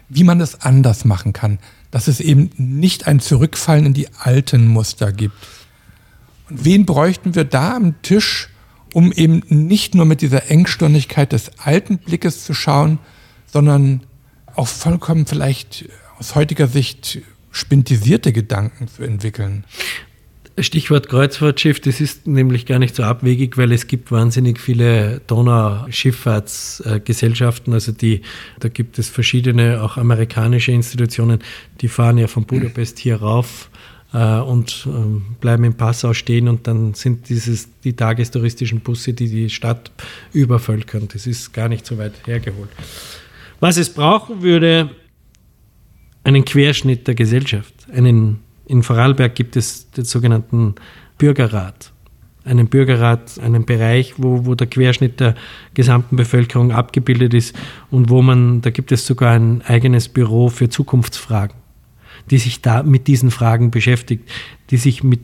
Wie 0.10 0.24
man 0.24 0.42
es 0.42 0.62
anders 0.62 1.06
machen 1.06 1.34
kann, 1.34 1.58
dass 1.90 2.08
es 2.08 2.20
eben 2.20 2.52
nicht 2.58 3.08
ein 3.08 3.20
Zurückfallen 3.20 3.88
in 3.88 3.94
die 3.96 4.10
alten 4.20 4.68
Muster 4.68 5.12
gibt. 5.12 5.36
Und 6.52 6.64
wen 6.64 6.86
bräuchten 6.86 7.34
wir 7.34 7.44
da 7.44 7.76
am 7.76 8.00
Tisch, 8.04 8.50
um 8.94 9.12
eben 9.12 9.42
nicht 9.50 9.96
nur 9.96 10.06
mit 10.06 10.22
dieser 10.22 10.52
Engstirnigkeit 10.52 11.32
des 11.32 11.58
alten 11.58 11.98
Blickes 11.98 12.46
zu 12.46 12.54
schauen, 12.54 13.00
sondern 13.48 14.04
auch 14.56 14.68
vollkommen 14.68 15.26
vielleicht 15.26 15.90
aus 16.20 16.36
heutiger 16.36 16.68
Sicht 16.68 17.22
spintisierte 17.58 18.32
Gedanken 18.32 18.88
zu 18.88 19.04
entwickeln. 19.04 19.66
Stichwort 20.60 21.08
Kreuzfahrtschiff, 21.08 21.80
das 21.80 22.02
ist 22.02 22.26
nämlich 22.26 22.66
gar 22.66 22.80
nicht 22.80 22.96
so 22.96 23.04
abwegig, 23.04 23.60
weil 23.60 23.72
es 23.72 23.86
gibt 23.86 24.12
wahnsinnig 24.12 24.60
viele 24.60 25.22
Donauschifffahrtsgesellschaften. 25.28 27.74
Also 27.74 27.92
die, 27.92 28.22
da 28.60 28.68
gibt 28.68 28.98
es 28.98 29.08
verschiedene, 29.08 29.84
auch 29.84 29.98
amerikanische 29.98 30.72
Institutionen, 30.72 31.44
die 31.82 31.88
fahren 31.88 32.18
ja 32.18 32.26
von 32.26 32.46
Budapest 32.46 32.98
hier 32.98 33.18
rauf 33.18 33.70
äh, 34.14 34.40
und 34.40 34.88
äh, 34.88 34.90
bleiben 35.40 35.64
in 35.64 35.76
Passau 35.76 36.16
stehen 36.16 36.48
und 36.48 36.66
dann 36.66 36.96
sind 36.96 37.30
dieses 37.30 37.70
die 37.84 37.94
tagestouristischen 37.94 38.80
Busse, 38.80 39.14
die 39.14 39.30
die 39.30 39.52
Stadt 39.52 39.92
übervölkern. 40.34 41.08
Das 41.14 41.28
ist 41.28 41.54
gar 41.54 41.70
nicht 41.70 41.86
so 41.86 42.00
weit 42.00 42.14
hergeholt. 42.26 42.72
Was 43.60 43.78
es 43.78 43.94
brauchen 43.94 44.42
würde, 44.42 44.90
einen 46.28 46.44
Querschnitt 46.44 47.08
der 47.08 47.16
Gesellschaft. 47.16 47.74
Einen, 47.92 48.40
in 48.66 48.84
Vorarlberg 48.84 49.34
gibt 49.34 49.56
es 49.56 49.90
den 49.92 50.04
sogenannten 50.04 50.76
Bürgerrat. 51.18 51.94
Einen 52.44 52.68
Bürgerrat, 52.68 53.40
einen 53.40 53.66
Bereich, 53.66 54.16
wo, 54.18 54.46
wo 54.46 54.54
der 54.54 54.68
Querschnitt 54.68 55.22
der 55.22 55.36
gesamten 55.74 56.18
Bevölkerung 56.18 56.74
abgebildet 56.74 57.34
ist 57.34 57.56
und 57.92 58.10
wo 58.10 58.22
man, 58.22 58.60
da 58.62 58.72
gibt 58.72 58.92
es 58.92 59.08
sogar 59.08 59.36
ein 59.36 59.62
eigenes 59.62 60.10
Büro 60.10 60.50
für 60.50 60.68
Zukunftsfragen, 60.68 61.56
die 62.30 62.40
sich 62.40 62.62
da 62.62 62.84
mit 62.84 63.08
diesen 63.08 63.32
Fragen 63.32 63.72
beschäftigt, 63.72 64.30
die 64.70 64.78
sich 64.78 65.04
mit 65.04 65.22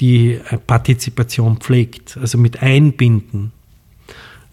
die 0.00 0.40
Partizipation 0.66 1.58
pflegt, 1.58 2.16
also 2.20 2.38
mit 2.38 2.60
Einbinden 2.60 3.52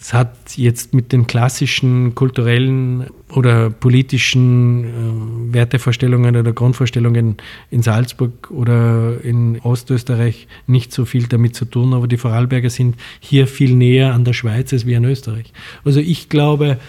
es 0.01 0.13
hat 0.13 0.57
jetzt 0.57 0.95
mit 0.95 1.11
den 1.11 1.27
klassischen 1.27 2.15
kulturellen 2.15 3.05
oder 3.29 3.69
politischen 3.69 4.83
äh, 4.83 5.53
Wertevorstellungen 5.53 6.35
oder 6.35 6.53
Grundvorstellungen 6.53 7.37
in 7.69 7.83
Salzburg 7.83 8.49
oder 8.49 9.23
in 9.23 9.59
Ostösterreich 9.61 10.47
nicht 10.65 10.91
so 10.91 11.05
viel 11.05 11.27
damit 11.27 11.55
zu 11.55 11.65
tun, 11.65 11.93
aber 11.93 12.07
die 12.07 12.17
Vorarlberger 12.17 12.71
sind 12.71 12.95
hier 13.19 13.45
viel 13.45 13.75
näher 13.75 14.13
an 14.13 14.25
der 14.25 14.33
Schweiz 14.33 14.73
als 14.73 14.87
wir 14.87 14.97
in 14.97 15.05
Österreich. 15.05 15.53
Also 15.85 15.99
ich 15.99 16.29
glaube, 16.29 16.79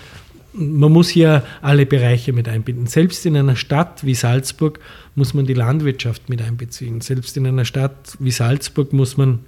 man 0.55 0.91
muss 0.91 1.11
hier 1.11 1.45
alle 1.61 1.85
Bereiche 1.85 2.33
mit 2.33 2.49
einbinden. 2.49 2.87
Selbst 2.87 3.27
in 3.27 3.37
einer 3.37 3.57
Stadt 3.57 4.07
wie 4.07 4.15
Salzburg 4.15 4.81
muss 5.15 5.35
man 5.35 5.45
die 5.45 5.55
Landwirtschaft 5.55 6.31
mit 6.31 6.41
einbeziehen. 6.41 7.03
Selbst 7.03 7.37
in 7.37 7.47
einer 7.47 7.67
Stadt 7.67 8.17
wie 8.21 8.31
Salzburg 8.31 8.95
muss 8.95 9.19
man 9.19 9.41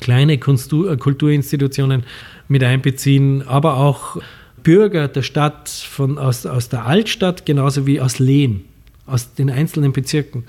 kleine 0.00 0.38
Kulturinstitutionen 0.38 2.04
mit 2.48 2.62
einbeziehen, 2.62 3.46
aber 3.46 3.76
auch 3.76 4.18
Bürger 4.62 5.08
der 5.08 5.22
Stadt 5.22 5.68
von, 5.68 6.18
aus, 6.18 6.44
aus 6.44 6.68
der 6.68 6.86
Altstadt 6.86 7.46
genauso 7.46 7.86
wie 7.86 8.00
aus 8.00 8.18
Lehn, 8.18 8.64
aus 9.06 9.34
den 9.34 9.48
einzelnen 9.48 9.92
Bezirken. 9.92 10.44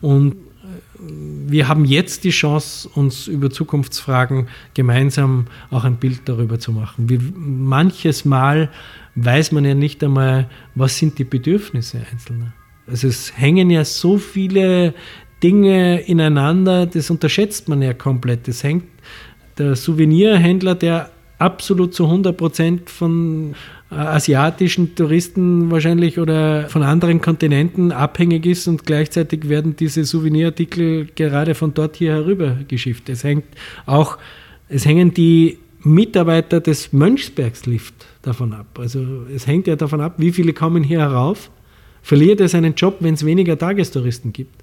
Und 0.00 0.32
äh, 0.32 0.36
wir 1.46 1.68
haben 1.68 1.84
jetzt 1.84 2.24
die 2.24 2.30
Chance, 2.30 2.88
uns 2.92 3.28
über 3.28 3.50
Zukunftsfragen 3.50 4.48
gemeinsam 4.74 5.46
auch 5.70 5.84
ein 5.84 5.96
Bild 5.96 6.22
darüber 6.24 6.58
zu 6.58 6.72
machen. 6.72 7.08
Wie 7.08 7.20
manches 7.36 8.24
Mal 8.24 8.70
weiß 9.14 9.52
man 9.52 9.64
ja 9.64 9.74
nicht 9.74 10.02
einmal, 10.02 10.48
was 10.74 10.98
sind 10.98 11.18
die 11.18 11.24
Bedürfnisse 11.24 12.04
Einzelner. 12.10 12.52
Also 12.88 13.06
es 13.06 13.36
hängen 13.36 13.70
ja 13.70 13.84
so 13.84 14.18
viele 14.18 14.94
Dinge 15.42 16.00
ineinander, 16.00 16.86
das 16.86 17.10
unterschätzt 17.10 17.68
man 17.68 17.82
ja 17.82 17.94
komplett. 17.94 18.48
Es 18.48 18.62
hängt 18.62 18.84
der 19.58 19.76
Souvenirhändler, 19.76 20.74
der 20.74 21.10
absolut 21.38 21.94
zu 21.94 22.04
100 22.04 22.36
Prozent 22.36 22.90
von 22.90 23.54
äh, 23.90 23.94
asiatischen 23.94 24.94
Touristen 24.94 25.70
wahrscheinlich 25.70 26.18
oder 26.18 26.68
von 26.68 26.82
anderen 26.82 27.20
Kontinenten 27.20 27.92
abhängig 27.92 28.46
ist 28.46 28.68
und 28.68 28.84
gleichzeitig 28.84 29.48
werden 29.48 29.74
diese 29.74 30.04
Souvenirartikel 30.04 31.08
gerade 31.14 31.54
von 31.54 31.74
dort 31.74 31.96
hier 31.96 32.12
herübergeschifft. 32.12 33.08
Es 33.08 33.24
hängt 33.24 33.44
auch, 33.86 34.18
es 34.68 34.84
hängen 34.84 35.14
die 35.14 35.58
Mitarbeiter 35.82 36.60
des 36.60 36.92
Mönchsbergslift 36.92 37.94
davon 38.22 38.52
ab. 38.52 38.78
Also 38.78 39.24
es 39.34 39.46
hängt 39.46 39.66
ja 39.66 39.76
davon 39.76 40.02
ab, 40.02 40.14
wie 40.18 40.32
viele 40.32 40.52
kommen 40.52 40.82
hier 40.82 41.00
herauf. 41.00 41.50
Verliert 42.02 42.40
er 42.40 42.48
seinen 42.48 42.74
Job, 42.74 42.96
wenn 43.00 43.14
es 43.14 43.24
weniger 43.24 43.58
Tagestouristen 43.58 44.32
gibt? 44.32 44.54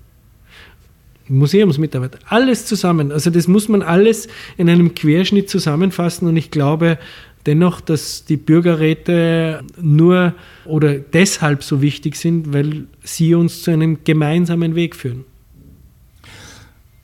Museumsmitarbeiter, 1.29 2.19
alles 2.25 2.65
zusammen. 2.65 3.11
Also 3.11 3.29
das 3.29 3.47
muss 3.47 3.67
man 3.67 3.81
alles 3.81 4.27
in 4.57 4.69
einem 4.69 4.95
Querschnitt 4.95 5.49
zusammenfassen 5.49 6.27
und 6.27 6.37
ich 6.37 6.51
glaube 6.51 6.97
dennoch, 7.45 7.81
dass 7.81 8.25
die 8.25 8.37
Bürgerräte 8.37 9.63
nur 9.81 10.33
oder 10.65 10.95
deshalb 10.95 11.63
so 11.63 11.81
wichtig 11.81 12.15
sind, 12.15 12.53
weil 12.53 12.87
sie 13.03 13.33
uns 13.35 13.63
zu 13.63 13.71
einem 13.71 14.03
gemeinsamen 14.03 14.75
Weg 14.75 14.95
führen. 14.95 15.25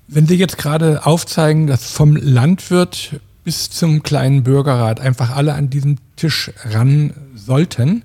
Wenn 0.07 0.27
Sie 0.27 0.35
jetzt 0.35 0.57
gerade 0.57 1.05
aufzeigen, 1.05 1.65
dass 1.65 1.91
vom 1.91 2.15
Landwirt 2.15 3.19
bis 3.43 3.69
zum 3.69 4.03
kleinen 4.03 4.43
Bürgerrat 4.43 4.99
einfach 4.99 5.35
alle 5.35 5.53
an 5.53 5.69
diesem 5.69 5.97
Tisch 6.17 6.51
ran 6.65 7.13
sollten, 7.35 8.03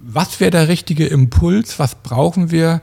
was 0.00 0.40
wäre 0.40 0.50
der 0.50 0.68
richtige 0.68 1.06
Impuls? 1.06 1.78
Was 1.78 1.96
brauchen 1.96 2.50
wir, 2.50 2.80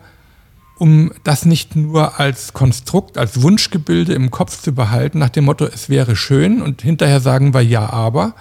um 0.78 1.12
das 1.24 1.46
nicht 1.46 1.76
nur 1.76 2.20
als 2.20 2.54
Konstrukt, 2.54 3.18
als 3.18 3.42
Wunschgebilde 3.42 4.14
im 4.14 4.32
Kopf 4.32 4.62
zu 4.62 4.74
behalten, 4.74 5.20
nach 5.20 5.30
dem 5.30 5.46
Motto, 5.46 5.66
es 5.66 5.90
wäre 5.90 6.16
schön 6.16 6.62
und 6.62 6.82
hinterher 6.82 7.22
sagen 7.22 7.54
wir 7.54 7.62
ja, 7.62 7.90
aber, 7.90 8.36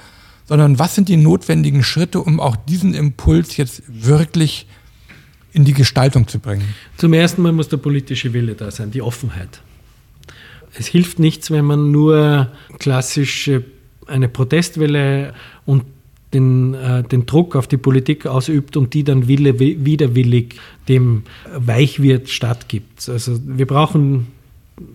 sondern 0.46 0.78
was 0.78 0.94
sind 0.94 1.08
die 1.08 1.16
notwendigen 1.16 1.82
Schritte, 1.82 2.20
um 2.20 2.40
auch 2.40 2.56
diesen 2.56 2.94
Impuls 2.94 3.56
jetzt 3.56 3.82
wirklich 3.88 4.66
in 5.52 5.64
die 5.64 5.72
Gestaltung 5.72 6.26
zu 6.26 6.40
bringen? 6.40 6.74
Zum 6.96 7.12
ersten 7.12 7.42
Mal 7.42 7.52
muss 7.52 7.68
der 7.68 7.76
politische 7.76 8.32
Wille 8.32 8.54
da 8.54 8.70
sein, 8.70 8.90
die 8.90 9.00
Offenheit. 9.00 9.62
Es 10.76 10.86
hilft 10.88 11.20
nichts, 11.20 11.52
wenn 11.52 11.64
man 11.64 11.92
nur 11.92 12.48
klassisch 12.78 13.48
eine 14.06 14.28
Protestwelle 14.28 15.34
und 15.64 15.84
den, 16.34 16.74
äh, 16.74 17.02
den 17.02 17.26
Druck 17.26 17.56
auf 17.56 17.66
die 17.66 17.76
Politik 17.76 18.26
ausübt 18.26 18.76
und 18.76 18.92
die 18.92 19.04
dann 19.04 19.28
wille, 19.28 19.58
widerwillig 19.58 20.56
dem 20.88 21.22
Weichwirt 21.56 22.28
stattgibt. 22.28 23.08
Also 23.08 23.38
wir 23.44 23.66
brauchen 23.66 24.26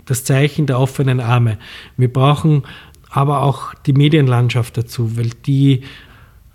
das 0.06 0.23
Zeichen 0.23 0.65
der 0.65 0.80
offenen 0.80 1.19
Arme. 1.19 1.58
Wir 1.97 2.12
brauchen 2.12 2.63
aber 3.10 3.41
auch 3.41 3.73
die 3.86 3.93
Medienlandschaft 3.93 4.78
dazu, 4.78 5.17
weil 5.17 5.32
die 5.45 5.82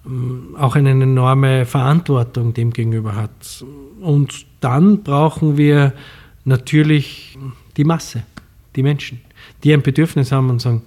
ähm, 0.06 0.54
auch 0.58 0.76
eine 0.76 0.90
enorme 0.90 1.66
Verantwortung 1.66 2.54
dem 2.54 2.72
gegenüber 2.72 3.16
hat. 3.16 3.64
Und 4.00 4.46
dann 4.60 5.02
brauchen 5.02 5.56
wir 5.56 5.94
natürlich 6.44 7.38
die 7.76 7.84
Masse, 7.84 8.22
die 8.76 8.82
Menschen, 8.82 9.20
die 9.64 9.72
ein 9.72 9.82
Bedürfnis 9.82 10.30
haben 10.30 10.50
und 10.50 10.60
sagen, 10.60 10.82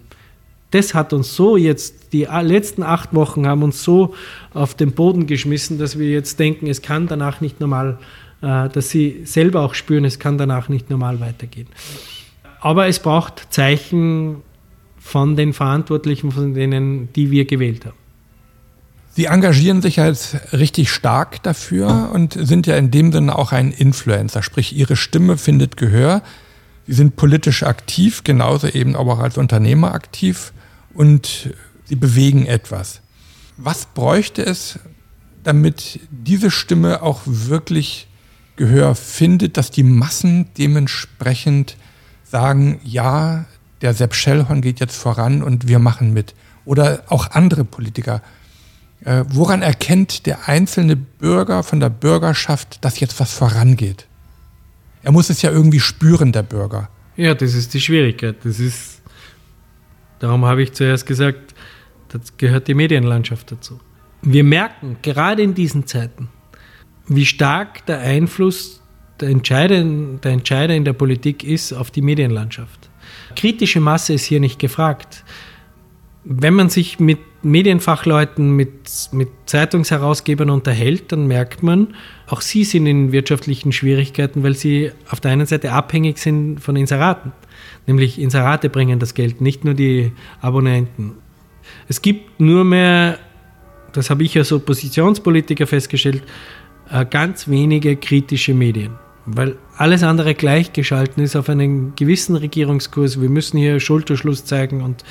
das 0.72 0.94
hat 0.94 1.14
uns 1.14 1.36
so 1.36 1.56
jetzt, 1.58 2.14
die 2.14 2.28
letzten 2.42 2.84
acht 2.84 3.14
Wochen 3.14 3.48
haben 3.48 3.64
uns 3.64 3.84
so 3.84 4.14
auf 4.54 4.74
den 4.76 4.92
Boden 4.92 5.28
geschmissen, 5.28 5.78
dass 5.78 5.98
wir 5.98 6.10
jetzt 6.10 6.40
denken, 6.40 6.68
es 6.68 6.82
kann 6.82 7.08
danach 7.08 7.42
nicht 7.42 7.60
normal, 7.60 8.00
äh, 8.42 8.70
dass 8.70 8.90
sie 8.90 9.22
selber 9.24 9.62
auch 9.62 9.74
spüren, 9.74 10.06
es 10.06 10.20
kann 10.20 10.38
danach 10.38 10.70
nicht 10.70 10.90
normal 10.90 11.20
weitergehen. 11.20 11.68
Aber 12.60 12.88
es 12.88 13.00
braucht 13.00 13.48
Zeichen 13.50 14.38
von 15.00 15.36
den 15.36 15.54
Verantwortlichen, 15.54 16.32
von 16.32 16.54
denen, 16.54 17.14
die 17.14 17.32
wir 17.32 17.46
gewählt 17.46 17.86
haben. 17.86 17.96
Sie 19.18 19.26
engagieren 19.26 19.82
sich 19.82 19.96
jetzt 19.96 20.54
richtig 20.54 20.92
stark 20.92 21.42
dafür 21.42 22.12
und 22.14 22.34
sind 22.34 22.68
ja 22.68 22.76
in 22.76 22.92
dem 22.92 23.12
Sinne 23.12 23.36
auch 23.36 23.52
ein 23.52 23.72
Influencer, 23.72 24.44
sprich 24.44 24.76
Ihre 24.76 24.96
Stimme 24.96 25.38
findet 25.38 25.76
Gehör. 25.76 26.22
Sie 26.88 26.94
sind 26.94 27.18
politisch 27.18 27.64
aktiv, 27.64 28.24
genauso 28.24 28.68
eben 28.68 28.96
aber 28.96 29.14
auch 29.14 29.20
als 29.20 29.38
Unternehmer 29.38 29.94
aktiv 29.94 30.54
und 30.94 31.54
Sie 31.86 31.96
bewegen 31.96 32.46
etwas. 32.46 33.02
Was 33.58 33.86
bräuchte 33.86 34.46
es, 34.46 34.80
damit 35.44 36.02
diese 36.12 36.52
Stimme 36.52 37.02
auch 37.02 37.22
wirklich 37.26 38.08
Gehör 38.58 38.96
findet, 38.96 39.56
dass 39.56 39.72
die 39.72 39.84
Massen 39.84 40.48
dementsprechend 40.58 41.78
sagen, 42.24 42.80
ja, 42.84 43.46
der 43.82 43.94
Sepp 43.94 44.16
Schellhorn 44.16 44.62
geht 44.62 44.80
jetzt 44.80 44.98
voran 44.98 45.44
und 45.44 45.68
wir 45.68 45.80
machen 45.80 46.14
mit. 46.14 46.34
Oder 46.66 47.04
auch 47.08 47.32
andere 47.32 47.64
Politiker. 47.64 48.22
Äh, 49.06 49.24
woran 49.30 49.62
erkennt 49.62 50.26
der 50.26 50.50
einzelne 50.50 50.96
Bürger 50.96 51.64
von 51.64 51.80
der 51.80 51.90
Bürgerschaft, 51.90 52.84
dass 52.84 53.00
jetzt 53.00 53.20
was 53.20 53.32
vorangeht? 53.32 54.08
Er 55.08 55.14
muss 55.14 55.30
es 55.30 55.42
ja 55.42 55.52
irgendwie 55.52 55.80
spüren, 55.80 56.34
der 56.34 56.44
Bürger. 56.44 56.90
Ja, 57.16 57.34
das 57.34 57.54
ist 57.54 57.74
die 57.74 57.80
Schwierigkeit. 57.80 58.44
Das 58.44 58.60
ist, 58.60 59.02
darum 60.20 60.44
habe 60.44 60.62
ich 60.62 60.74
zuerst 60.74 61.06
gesagt, 61.06 61.56
das 62.10 62.36
gehört 62.36 62.68
die 62.68 62.74
Medienlandschaft 62.74 63.50
dazu. 63.50 63.80
Wir 64.22 64.44
merken 64.44 64.98
gerade 65.02 65.44
in 65.44 65.54
diesen 65.54 65.88
Zeiten, 65.88 66.28
wie 67.08 67.26
stark 67.26 67.86
der 67.86 68.02
Einfluss 68.02 68.82
der 69.22 69.30
Entscheider, 69.30 69.82
der 69.82 70.32
Entscheider 70.34 70.76
in 70.76 70.84
der 70.84 70.92
Politik 70.92 71.46
ist 71.46 71.72
auf 71.72 71.90
die 71.90 72.02
Medienlandschaft. 72.02 72.90
Kritische 73.38 73.80
Masse 73.80 74.12
ist 74.12 74.26
hier 74.26 74.42
nicht 74.42 74.60
gefragt. 74.60 75.24
Wenn 76.30 76.56
man 76.56 76.68
sich 76.68 77.00
mit 77.00 77.20
Medienfachleuten, 77.42 78.52
mit, 78.52 79.10
mit 79.14 79.30
Zeitungsherausgebern 79.46 80.50
unterhält, 80.50 81.14
dann 81.14 81.26
merkt 81.26 81.64
man, 81.64 81.96
auch 82.28 82.42
sie 82.42 82.66
sind 82.66 82.86
in 82.86 83.14
wirtschaftlichen 83.14 83.72
Schwierigkeiten, 83.72 84.44
weil 84.44 84.54
sie 84.54 84.92
auf 85.10 85.22
der 85.22 85.32
einen 85.32 85.46
Seite 85.46 85.72
abhängig 85.72 86.18
sind 86.18 86.60
von 86.60 86.76
Inseraten. 86.76 87.32
Nämlich 87.86 88.20
Inserate 88.20 88.70
bringen 88.70 89.00
das 89.00 89.14
Geld, 89.14 89.40
nicht 89.40 89.64
nur 89.64 89.74
die 89.74 90.12
Abonnenten. 90.42 91.14
Es 91.88 92.02
gibt 92.02 92.42
nur 92.42 92.66
mehr, 92.66 93.20
das 93.94 94.10
habe 94.10 94.24
ich 94.24 94.38
als 94.38 94.52
Oppositionspolitiker 94.52 95.66
festgestellt, 95.66 96.24
äh, 96.92 97.06
ganz 97.06 97.48
wenige 97.48 97.96
kritische 97.96 98.54
Medien 98.54 98.96
weil 99.28 99.58
alles 99.76 100.02
andere 100.04 100.34
gleichgeschalten 100.34 101.22
ist 101.22 101.36
auf 101.36 101.50
einen 101.50 101.94
gewissen 101.96 102.38
Regierungskurs. 102.38 103.20
Wir 103.22 103.30
müssen 103.30 103.58
hier 103.58 103.82
Schulterschluss 103.82 104.46
zeigen 104.46 104.82
und 104.82 105.04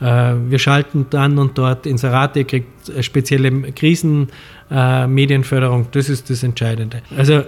äh, 0.00 0.34
wir 0.48 0.60
schalten 0.60 1.06
dann 1.10 1.38
und 1.38 1.58
dort 1.58 1.84
Inserate, 1.84 2.44
kriegt 2.44 3.04
spezielle 3.04 3.72
Krisenmedienförderung. 3.72 5.82
Äh, 5.82 5.86
das 5.90 6.08
ist 6.08 6.30
das 6.30 6.44
Entscheidende. 6.44 7.02
Also 7.16 7.42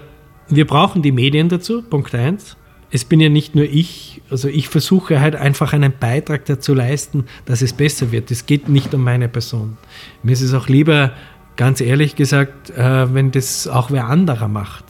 wir 0.49 0.67
brauchen 0.67 1.03
die 1.03 1.13
Medien 1.13 1.49
dazu, 1.49 1.83
Punkt 1.83 2.13
eins. 2.15 2.57
Es 2.91 3.05
bin 3.05 3.21
ja 3.21 3.29
nicht 3.29 3.55
nur 3.55 3.65
ich, 3.65 4.21
also 4.29 4.49
ich 4.49 4.69
versuche 4.69 5.21
halt 5.21 5.37
einfach 5.37 5.73
einen 5.73 5.93
Beitrag 5.99 6.45
dazu 6.47 6.75
leisten, 6.75 7.27
dass 7.45 7.63
es 7.63 7.73
besser 7.73 8.11
wird. 8.11 8.33
Es 8.33 8.47
geht 8.47 8.69
nicht 8.69 8.93
um 8.95 9.05
meine 9.05 9.29
Person. 9.29 9.77
Mir 10.25 10.33
ist 10.33 10.43
es 10.43 10.55
auch 10.55 10.67
lieber, 10.69 11.13
ganz 11.57 11.81
ehrlich 11.81 12.17
gesagt, 12.17 12.71
äh, 12.71 13.15
wenn 13.15 13.31
das 13.31 13.69
auch 13.69 13.93
wer 13.93 14.07
anderer 14.07 14.49
macht. 14.49 14.85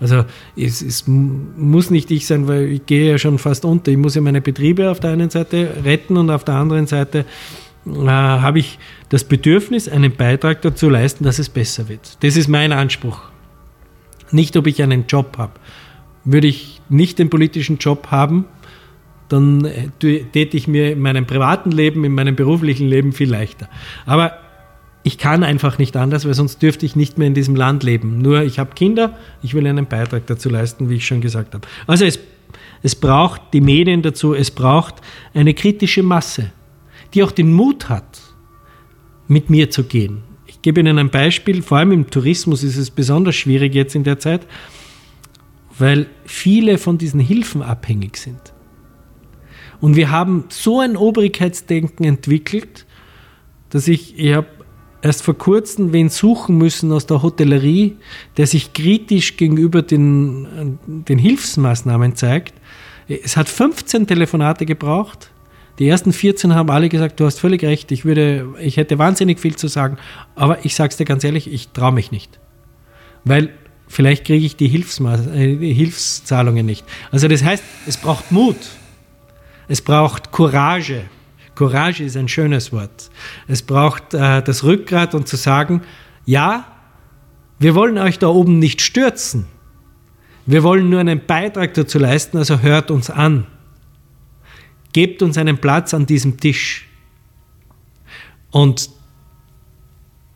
Also 0.00 0.24
es, 0.56 0.80
es, 0.80 1.04
muss 1.06 1.90
nicht 1.90 2.10
ich 2.10 2.26
sein, 2.26 2.46
weil 2.46 2.66
ich 2.66 2.86
gehe 2.86 3.10
ja 3.10 3.18
schon 3.18 3.38
fast 3.38 3.64
unter. 3.64 3.90
Ich 3.90 3.96
muss 3.96 4.14
ja 4.14 4.20
meine 4.20 4.40
Betriebe 4.40 4.90
auf 4.90 5.00
der 5.00 5.10
einen 5.10 5.30
Seite 5.30 5.70
retten 5.84 6.16
und 6.16 6.30
auf 6.30 6.44
der 6.44 6.54
anderen 6.54 6.86
Seite 6.86 7.24
äh, 7.86 8.06
habe 8.06 8.60
ich 8.60 8.78
das 9.08 9.24
Bedürfnis, 9.24 9.88
einen 9.88 10.14
Beitrag 10.14 10.62
dazu 10.62 10.88
leisten, 10.88 11.24
dass 11.24 11.38
es 11.38 11.48
besser 11.48 11.88
wird. 11.88 12.22
Das 12.22 12.36
ist 12.36 12.48
mein 12.48 12.72
Anspruch. 12.72 13.20
Nicht, 14.30 14.56
ob 14.56 14.66
ich 14.66 14.82
einen 14.82 15.06
Job 15.08 15.36
habe. 15.38 15.52
Würde 16.24 16.46
ich 16.46 16.80
nicht 16.88 17.18
den 17.18 17.30
politischen 17.30 17.78
Job 17.78 18.08
haben, 18.10 18.44
dann 19.28 19.64
äh, 19.64 19.88
täte 19.98 20.56
ich 20.56 20.68
mir 20.68 20.92
in 20.92 21.00
meinem 21.00 21.26
privaten 21.26 21.70
Leben, 21.70 22.04
in 22.04 22.14
meinem 22.14 22.36
beruflichen 22.36 22.88
Leben 22.88 23.12
viel 23.12 23.30
leichter. 23.30 23.68
Aber 24.06 24.32
ich 25.08 25.16
kann 25.16 25.42
einfach 25.42 25.78
nicht 25.78 25.96
anders, 25.96 26.26
weil 26.26 26.34
sonst 26.34 26.60
dürfte 26.60 26.84
ich 26.84 26.94
nicht 26.94 27.16
mehr 27.16 27.26
in 27.26 27.32
diesem 27.32 27.56
Land 27.56 27.82
leben. 27.82 28.18
Nur 28.18 28.42
ich 28.42 28.58
habe 28.58 28.74
Kinder, 28.74 29.16
ich 29.42 29.54
will 29.54 29.66
einen 29.66 29.86
Beitrag 29.86 30.26
dazu 30.26 30.50
leisten, 30.50 30.90
wie 30.90 30.96
ich 30.96 31.06
schon 31.06 31.22
gesagt 31.22 31.54
habe. 31.54 31.66
Also 31.86 32.04
es, 32.04 32.18
es 32.82 32.94
braucht 32.94 33.40
die 33.54 33.62
Medien 33.62 34.02
dazu, 34.02 34.34
es 34.34 34.50
braucht 34.50 34.96
eine 35.32 35.54
kritische 35.54 36.02
Masse, 36.02 36.52
die 37.14 37.22
auch 37.22 37.30
den 37.30 37.54
Mut 37.54 37.88
hat, 37.88 38.20
mit 39.28 39.48
mir 39.48 39.70
zu 39.70 39.84
gehen. 39.84 40.24
Ich 40.46 40.60
gebe 40.60 40.80
Ihnen 40.80 40.98
ein 40.98 41.08
Beispiel, 41.08 41.62
vor 41.62 41.78
allem 41.78 41.92
im 41.92 42.10
Tourismus 42.10 42.62
ist 42.62 42.76
es 42.76 42.90
besonders 42.90 43.34
schwierig 43.34 43.74
jetzt 43.74 43.94
in 43.94 44.04
der 44.04 44.18
Zeit, 44.18 44.46
weil 45.78 46.06
viele 46.26 46.76
von 46.76 46.98
diesen 46.98 47.20
Hilfen 47.20 47.62
abhängig 47.62 48.18
sind. 48.18 48.52
Und 49.80 49.96
wir 49.96 50.10
haben 50.10 50.44
so 50.50 50.80
ein 50.80 50.98
Obrigkeitsdenken 50.98 52.04
entwickelt, 52.04 52.84
dass 53.70 53.88
ich, 53.88 54.18
ich 54.18 54.34
habe 54.34 54.57
erst 55.02 55.22
vor 55.22 55.36
kurzem 55.36 55.92
wen 55.92 56.08
suchen 56.08 56.58
müssen 56.58 56.92
aus 56.92 57.06
der 57.06 57.22
Hotellerie, 57.22 57.96
der 58.36 58.46
sich 58.46 58.72
kritisch 58.72 59.36
gegenüber 59.36 59.82
den, 59.82 60.78
den 60.86 61.18
Hilfsmaßnahmen 61.18 62.16
zeigt. 62.16 62.54
Es 63.08 63.36
hat 63.36 63.48
15 63.48 64.06
Telefonate 64.06 64.66
gebraucht. 64.66 65.30
Die 65.78 65.88
ersten 65.88 66.12
14 66.12 66.54
haben 66.54 66.70
alle 66.70 66.88
gesagt, 66.88 67.20
du 67.20 67.24
hast 67.24 67.38
völlig 67.38 67.62
recht, 67.62 67.92
ich, 67.92 68.04
würde, 68.04 68.48
ich 68.60 68.76
hätte 68.76 68.98
wahnsinnig 68.98 69.38
viel 69.38 69.54
zu 69.54 69.68
sagen, 69.68 69.96
aber 70.34 70.64
ich 70.64 70.74
sage 70.74 70.90
es 70.90 70.96
dir 70.96 71.04
ganz 71.04 71.22
ehrlich, 71.22 71.50
ich 71.52 71.68
traue 71.68 71.92
mich 71.92 72.10
nicht. 72.10 72.40
Weil 73.24 73.50
vielleicht 73.86 74.24
kriege 74.26 74.44
ich 74.44 74.56
die, 74.56 74.66
äh, 74.66 75.56
die 75.56 75.72
Hilfszahlungen 75.72 76.66
nicht. 76.66 76.84
Also 77.12 77.28
das 77.28 77.44
heißt, 77.44 77.62
es 77.86 77.96
braucht 77.96 78.32
Mut, 78.32 78.56
es 79.68 79.80
braucht 79.80 80.32
Courage, 80.32 81.04
Courage 81.58 82.04
ist 82.04 82.16
ein 82.16 82.28
schönes 82.28 82.72
Wort. 82.72 83.10
Es 83.48 83.62
braucht 83.62 84.14
äh, 84.14 84.42
das 84.42 84.62
Rückgrat 84.62 85.12
und 85.16 85.26
zu 85.26 85.34
sagen, 85.34 85.82
ja, 86.24 86.68
wir 87.58 87.74
wollen 87.74 87.98
euch 87.98 88.20
da 88.20 88.28
oben 88.28 88.60
nicht 88.60 88.80
stürzen. 88.80 89.46
Wir 90.46 90.62
wollen 90.62 90.88
nur 90.88 91.00
einen 91.00 91.26
Beitrag 91.26 91.74
dazu 91.74 91.98
leisten, 91.98 92.38
also 92.38 92.60
hört 92.60 92.92
uns 92.92 93.10
an. 93.10 93.48
Gebt 94.92 95.20
uns 95.20 95.36
einen 95.36 95.58
Platz 95.58 95.94
an 95.94 96.06
diesem 96.06 96.38
Tisch. 96.38 96.86
Und 98.52 98.90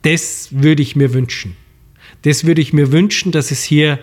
das 0.02 0.48
würde 0.50 0.82
ich 0.82 0.96
mir 0.96 1.14
wünschen. 1.14 1.56
Das 2.22 2.46
würde 2.46 2.60
ich 2.60 2.72
mir 2.72 2.90
wünschen, 2.90 3.30
dass 3.30 3.52
es 3.52 3.62
hier, 3.62 4.00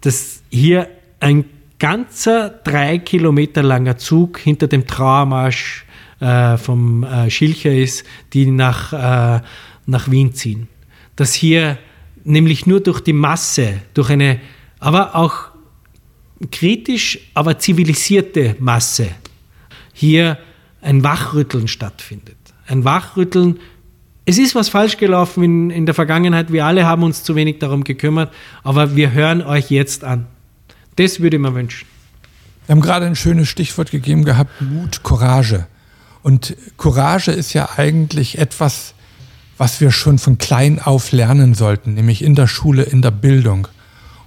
dass 0.00 0.42
hier 0.50 0.88
ein 1.20 1.44
ganzer 1.78 2.50
drei 2.50 2.98
Kilometer 2.98 3.62
langer 3.62 3.96
Zug 3.96 4.40
hinter 4.40 4.66
dem 4.66 4.88
Trauermarsch 4.88 5.86
äh, 6.22 6.56
vom 6.56 7.04
äh, 7.04 7.30
Schilcher 7.30 7.72
ist, 7.72 8.04
die 8.32 8.46
nach, 8.46 8.92
äh, 8.92 9.42
nach 9.86 10.10
Wien 10.10 10.34
ziehen. 10.34 10.68
Dass 11.16 11.34
hier 11.34 11.78
nämlich 12.24 12.66
nur 12.66 12.80
durch 12.80 13.00
die 13.00 13.12
Masse, 13.12 13.80
durch 13.94 14.10
eine, 14.10 14.40
aber 14.78 15.14
auch 15.16 15.48
kritisch, 16.50 17.18
aber 17.34 17.58
zivilisierte 17.58 18.56
Masse, 18.58 19.08
hier 19.92 20.38
ein 20.80 21.04
Wachrütteln 21.04 21.68
stattfindet. 21.68 22.36
Ein 22.66 22.84
Wachrütteln 22.84 23.58
es 24.24 24.38
ist 24.38 24.54
was 24.54 24.68
falsch 24.68 24.98
gelaufen 24.98 25.42
in, 25.42 25.70
in 25.70 25.86
der 25.86 25.94
Vergangenheit. 25.94 26.52
Wir 26.52 26.64
alle 26.64 26.86
haben 26.86 27.02
uns 27.02 27.24
zu 27.24 27.34
wenig 27.34 27.58
darum 27.58 27.82
gekümmert, 27.82 28.32
aber 28.62 28.94
wir 28.94 29.12
hören 29.12 29.42
euch 29.42 29.70
jetzt 29.70 30.04
an. 30.04 30.26
Das 30.96 31.20
würde 31.20 31.36
ich 31.36 31.42
mir 31.42 31.54
wünschen. 31.54 31.88
Wir 32.66 32.74
haben 32.74 32.82
gerade 32.82 33.06
ein 33.06 33.16
schönes 33.16 33.48
Stichwort 33.48 33.90
gegeben 33.90 34.24
gehabt, 34.24 34.50
Mut, 34.60 35.02
Courage. 35.02 35.66
Und 36.22 36.56
Courage 36.76 37.32
ist 37.32 37.52
ja 37.52 37.70
eigentlich 37.76 38.38
etwas, 38.38 38.94
was 39.58 39.80
wir 39.80 39.90
schon 39.90 40.18
von 40.18 40.38
klein 40.38 40.80
auf 40.80 41.12
lernen 41.12 41.54
sollten, 41.54 41.94
nämlich 41.94 42.22
in 42.22 42.34
der 42.34 42.46
Schule, 42.46 42.84
in 42.84 43.02
der 43.02 43.10
Bildung. 43.10 43.68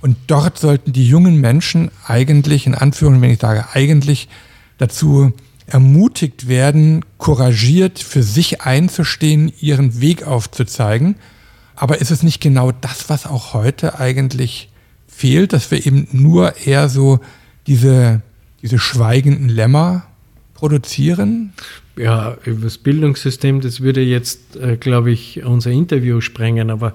Und 0.01 0.17
dort 0.27 0.59
sollten 0.59 0.93
die 0.93 1.07
jungen 1.07 1.41
Menschen 1.41 1.89
eigentlich, 2.05 2.67
in 2.67 2.75
Anführungszeichen, 2.75 3.21
wenn 3.21 3.31
ich 3.31 3.39
sage 3.39 3.65
eigentlich, 3.73 4.29
dazu 4.77 5.33
ermutigt 5.67 6.47
werden, 6.47 7.03
couragiert 7.17 7.99
für 7.99 8.21
sich 8.21 8.61
einzustehen, 8.61 9.51
ihren 9.59 9.99
Weg 9.99 10.23
aufzuzeigen. 10.23 11.15
Aber 11.75 11.99
ist 11.99 12.11
es 12.11 12.23
nicht 12.23 12.39
genau 12.39 12.71
das, 12.71 13.09
was 13.09 13.25
auch 13.25 13.53
heute 13.53 13.99
eigentlich 13.99 14.69
fehlt, 15.07 15.53
dass 15.53 15.71
wir 15.71 15.85
eben 15.85 16.07
nur 16.11 16.55
eher 16.57 16.87
so 16.87 17.19
diese, 17.67 18.21
diese 18.61 18.79
schweigenden 18.79 19.49
Lämmer 19.49 20.03
produzieren? 20.53 21.53
Ja, 21.97 22.37
über 22.45 22.61
das 22.61 22.77
Bildungssystem, 22.77 23.61
das 23.61 23.79
würde 23.79 24.01
jetzt, 24.01 24.57
äh, 24.57 24.75
glaube 24.77 25.11
ich, 25.11 25.43
unser 25.43 25.71
Interview 25.71 26.19
sprengen, 26.19 26.69
aber 26.69 26.93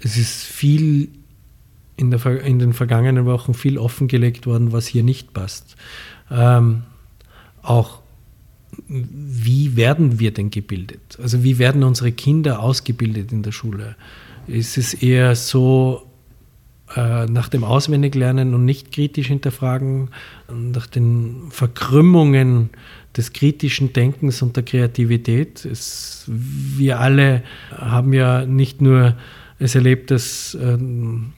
es 0.00 0.16
ist 0.16 0.44
viel 0.44 1.08
in, 1.96 2.10
der, 2.10 2.24
in 2.42 2.58
den 2.58 2.72
vergangenen 2.72 3.26
Wochen 3.26 3.54
viel 3.54 3.78
offengelegt 3.78 4.46
worden, 4.46 4.72
was 4.72 4.86
hier 4.86 5.02
nicht 5.02 5.34
passt. 5.34 5.76
Ähm, 6.30 6.82
auch 7.62 8.00
wie 8.88 9.76
werden 9.76 10.18
wir 10.18 10.32
denn 10.32 10.50
gebildet? 10.50 11.18
Also 11.20 11.42
wie 11.42 11.58
werden 11.58 11.82
unsere 11.82 12.12
Kinder 12.12 12.60
ausgebildet 12.60 13.32
in 13.32 13.42
der 13.42 13.52
Schule? 13.52 13.96
Ist 14.46 14.76
es 14.78 14.94
eher 14.94 15.34
so 15.34 16.05
nach 16.96 17.48
dem 17.48 17.64
Auswendiglernen 17.64 18.54
und 18.54 18.64
nicht 18.64 18.92
kritisch 18.92 19.28
hinterfragen, 19.28 20.10
nach 20.52 20.86
den 20.86 21.48
Verkrümmungen 21.50 22.70
des 23.16 23.32
kritischen 23.32 23.92
Denkens 23.92 24.42
und 24.42 24.56
der 24.56 24.64
Kreativität? 24.64 25.64
Es, 25.64 26.24
wir 26.26 27.00
alle 27.00 27.42
haben 27.70 28.12
ja 28.12 28.46
nicht 28.46 28.80
nur 28.80 29.14
es 29.58 29.74
erlebt, 29.74 30.10
dass 30.10 30.56
ähm, 30.60 31.32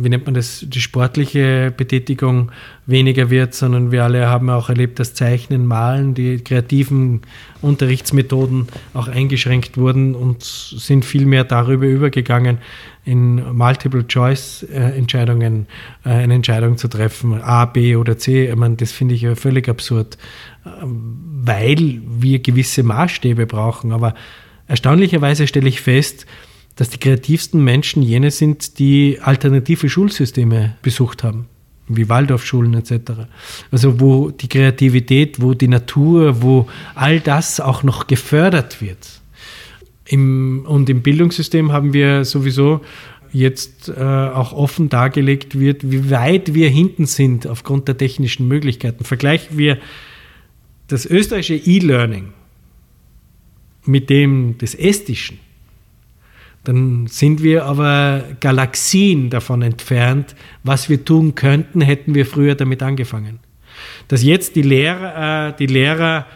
wie 0.00 0.08
nennt 0.08 0.26
man 0.26 0.34
das, 0.34 0.64
die 0.66 0.80
sportliche 0.80 1.72
Betätigung 1.76 2.52
weniger 2.86 3.30
wird, 3.30 3.52
sondern 3.52 3.90
wir 3.90 4.04
alle 4.04 4.28
haben 4.28 4.48
auch 4.48 4.68
erlebt, 4.68 5.00
dass 5.00 5.14
Zeichnen, 5.14 5.66
Malen, 5.66 6.14
die 6.14 6.38
kreativen 6.38 7.22
Unterrichtsmethoden 7.62 8.68
auch 8.94 9.08
eingeschränkt 9.08 9.76
wurden 9.76 10.14
und 10.14 10.44
sind 10.44 11.04
viel 11.04 11.26
mehr 11.26 11.42
darüber 11.42 11.86
übergegangen, 11.86 12.58
in 13.04 13.56
Multiple-Choice-Entscheidungen 13.56 15.66
äh, 16.04 16.10
eine 16.10 16.34
Entscheidung 16.34 16.78
zu 16.78 16.86
treffen, 16.88 17.42
A, 17.42 17.64
B 17.64 17.96
oder 17.96 18.18
C. 18.18 18.48
Ich 18.48 18.56
meine, 18.56 18.76
das 18.76 18.92
finde 18.92 19.16
ich 19.16 19.22
ja 19.22 19.34
völlig 19.34 19.68
absurd, 19.68 20.16
weil 20.64 22.02
wir 22.06 22.38
gewisse 22.38 22.82
Maßstäbe 22.82 23.46
brauchen. 23.46 23.92
Aber 23.92 24.14
erstaunlicherweise 24.68 25.46
stelle 25.46 25.68
ich 25.68 25.80
fest, 25.80 26.26
dass 26.78 26.90
die 26.90 26.98
kreativsten 26.98 27.62
Menschen 27.62 28.04
jene 28.04 28.30
sind, 28.30 28.78
die 28.78 29.18
alternative 29.20 29.88
Schulsysteme 29.88 30.76
besucht 30.80 31.24
haben, 31.24 31.46
wie 31.88 32.08
Waldorfschulen 32.08 32.72
etc. 32.74 33.26
Also 33.72 33.98
wo 33.98 34.30
die 34.30 34.48
Kreativität, 34.48 35.42
wo 35.42 35.54
die 35.54 35.66
Natur, 35.66 36.40
wo 36.40 36.68
all 36.94 37.18
das 37.18 37.58
auch 37.58 37.82
noch 37.82 38.06
gefördert 38.06 38.80
wird. 38.80 39.20
Im, 40.04 40.66
und 40.68 40.88
im 40.88 41.02
Bildungssystem 41.02 41.72
haben 41.72 41.92
wir 41.92 42.24
sowieso 42.24 42.80
jetzt 43.32 43.88
äh, 43.88 44.00
auch 44.00 44.52
offen 44.52 44.88
dargelegt 44.88 45.58
wird, 45.58 45.90
wie 45.90 46.10
weit 46.10 46.54
wir 46.54 46.68
hinten 46.68 47.06
sind 47.06 47.48
aufgrund 47.48 47.88
der 47.88 47.98
technischen 47.98 48.46
Möglichkeiten. 48.46 49.02
Vergleichen 49.02 49.58
wir 49.58 49.78
das 50.86 51.06
österreichische 51.06 51.56
E-Learning 51.56 52.28
mit 53.84 54.10
dem 54.10 54.58
des 54.58 54.76
estischen 54.76 55.40
dann 56.64 57.06
sind 57.06 57.42
wir 57.42 57.64
aber 57.64 58.24
Galaxien 58.40 59.30
davon 59.30 59.62
entfernt. 59.62 60.34
Was 60.64 60.88
wir 60.88 61.04
tun 61.04 61.34
könnten, 61.34 61.80
hätten 61.80 62.14
wir 62.14 62.26
früher 62.26 62.54
damit 62.54 62.82
angefangen. 62.82 63.38
Dass 64.08 64.22
jetzt 64.22 64.56
die 64.56 64.62
Lehrer, 64.62 65.48
äh, 65.48 65.56
die 65.56 65.66
Lehrer, 65.66 66.26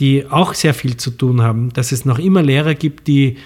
die 0.00 0.26
auch 0.26 0.54
sehr 0.54 0.74
viel 0.74 0.96
zu 0.96 1.10
tun 1.10 1.42
haben, 1.42 1.72
dass 1.72 1.92
es 1.92 2.04
noch 2.04 2.18
immer 2.18 2.42
Lehrer 2.42 2.74
gibt, 2.74 3.06
die 3.06 3.36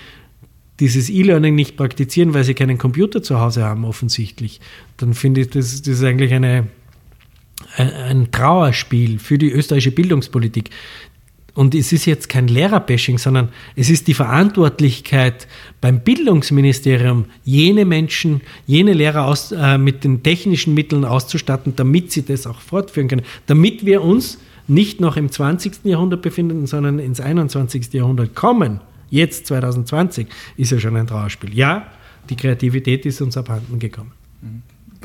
dieses 0.81 1.11
E-Learning 1.11 1.55
nicht 1.55 1.77
praktizieren, 1.77 2.35
weil 2.35 2.45
sie 2.45 2.55
keinen 2.55 2.79
Computer 2.79 3.23
zu 3.23 3.41
Hause 3.41 3.65
haben, 3.65 3.85
offensichtlich, 3.85 4.61
dann 4.97 5.13
finde 5.13 5.43
ich, 5.43 5.51
das, 5.51 5.83
das 5.83 5.95
ist 5.95 6.05
eigentlich 6.05 6.33
eine, 6.33 6.69
ein 7.77 8.31
Trauerspiel 8.31 9.19
für 9.19 9.39
die 9.39 9.51
österreichische 9.51 9.91
Bildungspolitik. 9.91 10.71
Und 11.55 11.75
es 11.75 11.93
ist 11.93 12.07
jetzt 12.07 12.29
kein 12.29 12.47
Lehrerbashing, 12.47 13.19
sondern 13.19 13.49
es 13.75 13.91
ist 13.91 14.07
die 14.07 14.15
Verantwortlichkeit 14.15 15.49
beim 15.81 16.01
Bildungsministerium, 16.01 17.25
jene 17.45 17.85
Menschen, 17.85 18.43
jene 18.67 18.93
Lehrer 18.93 19.25
aus, 19.25 19.51
äh, 19.53 19.77
mit 19.77 20.05
den 20.05 20.23
technischen 20.23 20.75
Mitteln 20.75 21.05
auszustatten, 21.05 21.75
damit 21.75 22.13
sie 22.13 22.25
das 22.25 22.47
auch 22.47 22.61
fortführen 22.61 23.09
können, 23.09 23.25
damit 23.47 23.85
wir 23.85 24.03
uns 24.03 24.39
nicht 24.69 25.01
noch 25.01 25.17
im 25.17 25.31
20. 25.31 25.85
Jahrhundert 25.85 26.23
befinden, 26.23 26.67
sondern 26.67 26.99
ins 26.99 27.21
21. 27.21 27.93
Jahrhundert 27.93 28.35
kommen. 28.35 28.81
Jetzt 29.11 29.47
2020 29.47 30.29
ist 30.57 30.71
ja 30.71 30.79
schon 30.79 30.97
ein 30.97 31.07
Trauerspiel. 31.07 31.57
Ja, 31.57 31.87
die 32.29 32.37
Kreativität 32.37 33.07
ist 33.07 33.21
uns 33.21 33.37
abhanden 33.37 33.79
gekommen. 33.79 34.13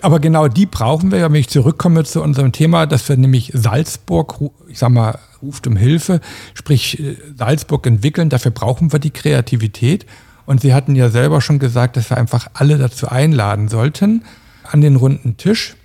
Aber 0.02 0.20
genau 0.20 0.48
die 0.48 0.66
brauchen 0.66 1.12
wir, 1.12 1.22
wenn 1.22 1.36
ich 1.36 1.48
zurückkomme 1.48 2.04
zu 2.04 2.22
unserem 2.22 2.52
Thema, 2.52 2.86
dass 2.86 3.08
wir 3.08 3.16
nämlich 3.16 3.52
Salzburg, 3.54 4.40
ich 4.68 4.80
sag 4.80 4.90
mal, 4.90 5.18
ruft 5.44 5.68
um 5.68 5.76
Hilfe, 5.76 6.22
sprich 6.54 7.00
äh, 7.00 7.18
Salzburg 7.38 7.86
entwickeln. 7.86 8.30
Dafür 8.30 8.52
brauchen 8.52 8.92
wir 8.92 9.00
die 9.00 9.12
Kreativität. 9.12 10.06
Und 10.46 10.62
Sie 10.62 10.74
hatten 10.74 10.96
ja 10.96 11.10
selber 11.10 11.42
schon 11.42 11.60
gesagt, 11.60 11.96
dass 11.98 12.10
wir 12.10 12.18
einfach 12.18 12.48
alle 12.54 12.78
dazu 12.78 13.08
einladen 13.08 13.68
sollten 13.68 14.24
an 14.64 14.82
den 14.82 14.96
runden 14.96 15.38
Tisch. 15.38 15.76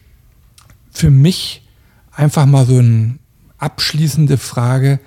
Für 0.90 1.10
mich 1.10 1.62
einfach 2.12 2.46
mal 2.46 2.66
so 2.66 2.78
eine 2.78 3.18
abschließende 3.58 4.38
Frage. 4.38 5.00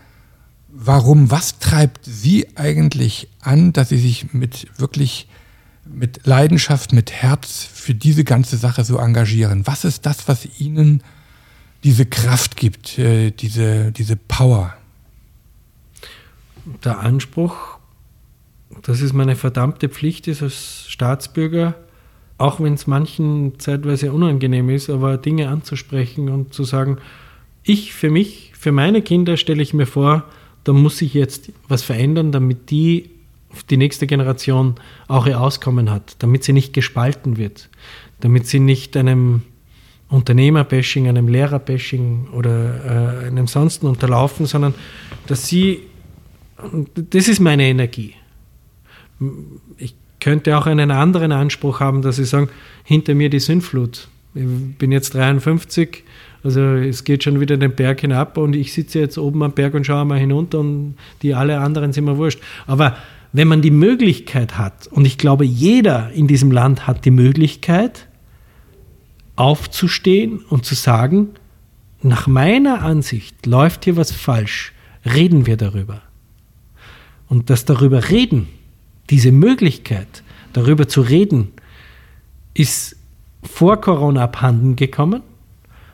Warum, 0.69 1.31
was 1.31 1.59
treibt 1.59 2.05
Sie 2.05 2.47
eigentlich 2.55 3.27
an, 3.41 3.73
dass 3.73 3.89
Sie 3.89 3.97
sich 3.97 4.33
mit 4.33 4.67
wirklich 4.77 5.27
mit 5.83 6.25
Leidenschaft, 6.25 6.93
mit 6.93 7.11
Herz 7.11 7.67
für 7.73 7.93
diese 7.93 8.23
ganze 8.23 8.55
Sache 8.55 8.85
so 8.85 8.97
engagieren? 8.97 9.67
Was 9.67 9.83
ist 9.83 10.05
das, 10.05 10.27
was 10.27 10.47
Ihnen 10.59 11.03
diese 11.83 12.05
Kraft 12.05 12.57
gibt, 12.57 12.97
äh, 12.99 13.31
diese, 13.31 13.91
diese 13.91 14.15
Power? 14.15 14.75
Der 16.83 16.99
Anspruch, 16.99 17.55
das 18.83 19.01
ist 19.01 19.13
meine 19.13 19.35
verdammte 19.35 19.89
Pflicht 19.89 20.27
ist 20.27 20.43
als 20.43 20.85
Staatsbürger, 20.87 21.75
auch 22.37 22.59
wenn 22.59 22.73
es 22.73 22.87
manchen 22.87 23.59
zeitweise 23.59 24.11
unangenehm 24.11 24.69
ist, 24.69 24.89
aber 24.89 25.17
Dinge 25.17 25.49
anzusprechen 25.49 26.29
und 26.29 26.53
zu 26.53 26.63
sagen, 26.63 26.97
ich 27.63 27.93
für 27.93 28.09
mich, 28.09 28.53
für 28.57 28.71
meine 28.71 29.01
Kinder 29.01 29.37
stelle 29.37 29.61
ich 29.61 29.73
mir 29.73 29.85
vor, 29.85 30.25
da 30.63 30.73
muss 30.73 31.01
ich 31.01 31.13
jetzt 31.13 31.51
was 31.67 31.83
verändern, 31.83 32.31
damit 32.31 32.69
die, 32.69 33.09
die 33.69 33.77
nächste 33.77 34.07
Generation 34.07 34.75
auch 35.07 35.25
ihr 35.25 35.39
Auskommen 35.39 35.89
hat, 35.89 36.15
damit 36.19 36.43
sie 36.43 36.53
nicht 36.53 36.73
gespalten 36.73 37.37
wird, 37.37 37.69
damit 38.19 38.47
sie 38.47 38.59
nicht 38.59 38.95
einem 38.97 39.43
Unternehmerbashing, 40.11 41.07
einem 41.07 41.29
Lehrerbashing 41.29 42.27
oder 42.33 43.23
äh, 43.23 43.27
einem 43.27 43.47
sonsten 43.47 43.87
unterlaufen, 43.87 44.45
sondern 44.45 44.75
dass 45.25 45.47
sie, 45.47 45.79
das 46.95 47.29
ist 47.29 47.39
meine 47.39 47.63
Energie. 47.63 48.15
Ich 49.77 49.95
könnte 50.19 50.57
auch 50.57 50.67
einen 50.67 50.91
anderen 50.91 51.31
Anspruch 51.31 51.79
haben, 51.79 52.01
dass 52.01 52.17
sie 52.17 52.25
sagen, 52.25 52.49
hinter 52.83 53.15
mir 53.15 53.29
die 53.29 53.39
Sündflut. 53.39 54.09
Ich 54.35 54.45
bin 54.77 54.91
jetzt 54.91 55.13
53, 55.13 56.03
also 56.43 56.61
es 56.61 57.05
geht 57.05 57.23
schon 57.23 57.39
wieder 57.39 57.55
den 57.55 57.73
Berg 57.73 58.01
hinab 58.01 58.37
und 58.37 58.55
ich 58.55 58.73
sitze 58.73 58.99
jetzt 58.99 59.17
oben 59.17 59.43
am 59.43 59.53
Berg 59.53 59.73
und 59.73 59.85
schaue 59.85 60.03
mal 60.03 60.19
hinunter 60.19 60.59
und 60.59 60.95
die 61.21 61.33
alle 61.33 61.59
anderen 61.59 61.93
sind 61.93 62.03
mir 62.05 62.17
wurscht. 62.17 62.39
Aber 62.67 62.97
wenn 63.31 63.47
man 63.47 63.61
die 63.61 63.71
Möglichkeit 63.71 64.57
hat, 64.57 64.87
und 64.87 65.05
ich 65.05 65.17
glaube, 65.17 65.45
jeder 65.45 66.11
in 66.11 66.27
diesem 66.27 66.51
Land 66.51 66.85
hat 66.85 67.05
die 67.05 67.11
Möglichkeit, 67.11 68.07
aufzustehen 69.35 70.39
und 70.39 70.65
zu 70.65 70.75
sagen, 70.75 71.29
nach 72.01 72.27
meiner 72.27 72.81
Ansicht 72.81 73.45
läuft 73.45 73.85
hier 73.85 73.95
was 73.95 74.11
falsch, 74.11 74.73
reden 75.05 75.45
wir 75.45 75.57
darüber. 75.57 76.01
Und 77.27 77.49
das 77.49 77.65
darüber 77.65 78.09
reden, 78.09 78.47
diese 79.09 79.31
Möglichkeit, 79.31 80.23
darüber 80.53 80.87
zu 80.87 81.01
reden, 81.01 81.51
ist 82.53 82.97
vor 83.43 83.79
Corona 83.79 84.23
abhanden 84.23 84.75
gekommen. 84.75 85.21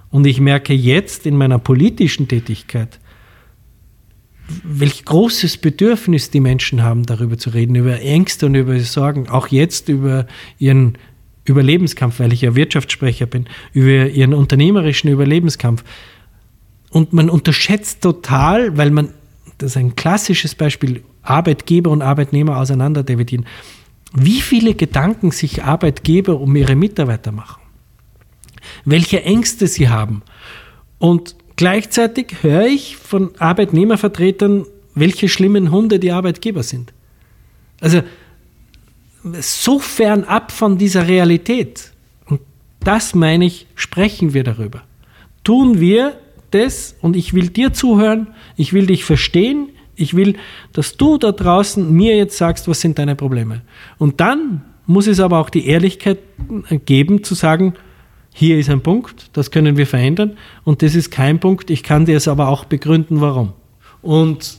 Und 0.09 0.25
ich 0.25 0.39
merke 0.39 0.73
jetzt 0.73 1.25
in 1.25 1.37
meiner 1.37 1.59
politischen 1.59 2.27
Tätigkeit, 2.27 2.99
welch 4.63 5.03
großes 5.03 5.57
Bedürfnis 5.57 6.29
die 6.29 6.39
Menschen 6.39 6.81
haben, 6.81 7.05
darüber 7.05 7.37
zu 7.37 7.49
reden, 7.49 7.75
über 7.75 7.99
Ängste 7.99 8.45
und 8.45 8.55
über 8.55 8.79
Sorgen, 8.79 9.27
auch 9.27 9.47
jetzt 9.49 9.89
über 9.89 10.25
ihren 10.57 10.97
Überlebenskampf, 11.47 12.19
weil 12.19 12.33
ich 12.33 12.41
ja 12.41 12.55
Wirtschaftssprecher 12.55 13.25
bin, 13.25 13.47
über 13.73 14.07
ihren 14.07 14.33
unternehmerischen 14.33 15.09
Überlebenskampf. 15.09 15.83
Und 16.89 17.13
man 17.13 17.29
unterschätzt 17.29 18.01
total, 18.01 18.77
weil 18.77 18.91
man, 18.91 19.09
das 19.57 19.71
ist 19.71 19.77
ein 19.77 19.95
klassisches 19.95 20.55
Beispiel, 20.55 21.03
Arbeitgeber 21.21 21.91
und 21.91 22.01
Arbeitnehmer 22.01 22.57
auseinander 22.57 23.03
dividieren, 23.03 23.45
wie 24.13 24.41
viele 24.41 24.73
Gedanken 24.73 25.31
sich 25.31 25.63
Arbeitgeber 25.63 26.39
um 26.39 26.55
ihre 26.55 26.75
Mitarbeiter 26.75 27.31
machen, 27.31 27.61
welche 28.85 29.23
Ängste 29.23 29.67
sie 29.67 29.89
haben. 29.89 30.21
Und 30.99 31.35
gleichzeitig 31.57 32.37
höre 32.41 32.67
ich 32.67 32.95
von 32.95 33.31
Arbeitnehmervertretern, 33.37 34.65
welche 34.95 35.29
schlimmen 35.29 35.71
Hunde 35.71 35.99
die 35.99 36.11
Arbeitgeber 36.11 36.63
sind. 36.63 36.93
Also 37.81 38.01
so 39.41 39.79
fern 39.79 40.23
ab 40.23 40.51
von 40.51 40.77
dieser 40.77 41.07
Realität. 41.07 41.91
Und 42.25 42.41
das 42.79 43.15
meine 43.15 43.45
ich, 43.45 43.67
sprechen 43.75 44.33
wir 44.33 44.43
darüber. 44.43 44.83
Tun 45.43 45.79
wir 45.79 46.17
das 46.51 46.95
und 47.01 47.15
ich 47.15 47.33
will 47.33 47.49
dir 47.49 47.73
zuhören, 47.73 48.27
ich 48.55 48.73
will 48.73 48.85
dich 48.85 49.03
verstehen, 49.03 49.69
ich 49.95 50.15
will, 50.15 50.35
dass 50.73 50.95
du 50.95 51.17
da 51.17 51.31
draußen 51.31 51.91
mir 51.91 52.15
jetzt 52.15 52.37
sagst, 52.37 52.67
was 52.67 52.81
sind 52.81 52.99
deine 52.99 53.15
Probleme. 53.15 53.61
Und 53.97 54.21
dann 54.21 54.61
muss 54.85 55.07
es 55.07 55.19
aber 55.19 55.39
auch 55.39 55.49
die 55.49 55.67
Ehrlichkeit 55.67 56.19
geben, 56.85 57.23
zu 57.23 57.35
sagen, 57.35 57.73
hier 58.33 58.59
ist 58.59 58.69
ein 58.69 58.81
Punkt, 58.81 59.31
das 59.33 59.49
können 59.51 59.77
wir 59.77 59.87
verändern 59.87 60.37
und 60.63 60.83
das 60.83 60.93
ist 60.93 61.09
kein 61.09 61.39
Punkt, 61.39 61.69
ich 61.71 61.81
kann 61.81 62.05
dir 62.05 62.15
es 62.15 62.27
aber 62.27 62.47
auch 62.49 62.65
begründen, 62.65 63.19
warum. 63.19 63.53
Und 64.01 64.57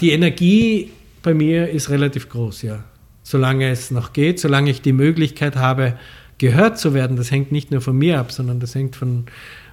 die 0.00 0.10
Energie 0.10 0.90
bei 1.22 1.32
mir 1.32 1.70
ist 1.70 1.88
relativ 1.88 2.28
groß, 2.28 2.62
ja. 2.62 2.84
Solange 3.28 3.68
es 3.70 3.90
noch 3.90 4.12
geht, 4.12 4.38
solange 4.38 4.70
ich 4.70 4.82
die 4.82 4.92
Möglichkeit 4.92 5.56
habe, 5.56 5.98
gehört 6.38 6.78
zu 6.78 6.94
werden, 6.94 7.16
das 7.16 7.32
hängt 7.32 7.50
nicht 7.50 7.72
nur 7.72 7.80
von 7.80 7.98
mir 7.98 8.20
ab, 8.20 8.30
sondern 8.30 8.60
das 8.60 8.72
hängt 8.76 8.94
von 8.94 9.24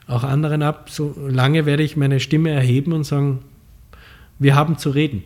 auch 0.08 0.24
anderen 0.24 0.64
ab, 0.64 0.90
solange 0.90 1.68
werde 1.68 1.84
ich 1.84 1.96
meine 1.96 2.20
Stimme 2.20 2.50
erheben 2.50 2.94
und 2.94 3.04
sagen, 3.04 3.42
wir 4.40 4.56
haben 4.56 4.80
zu 4.80 4.90
reden. 4.90 5.24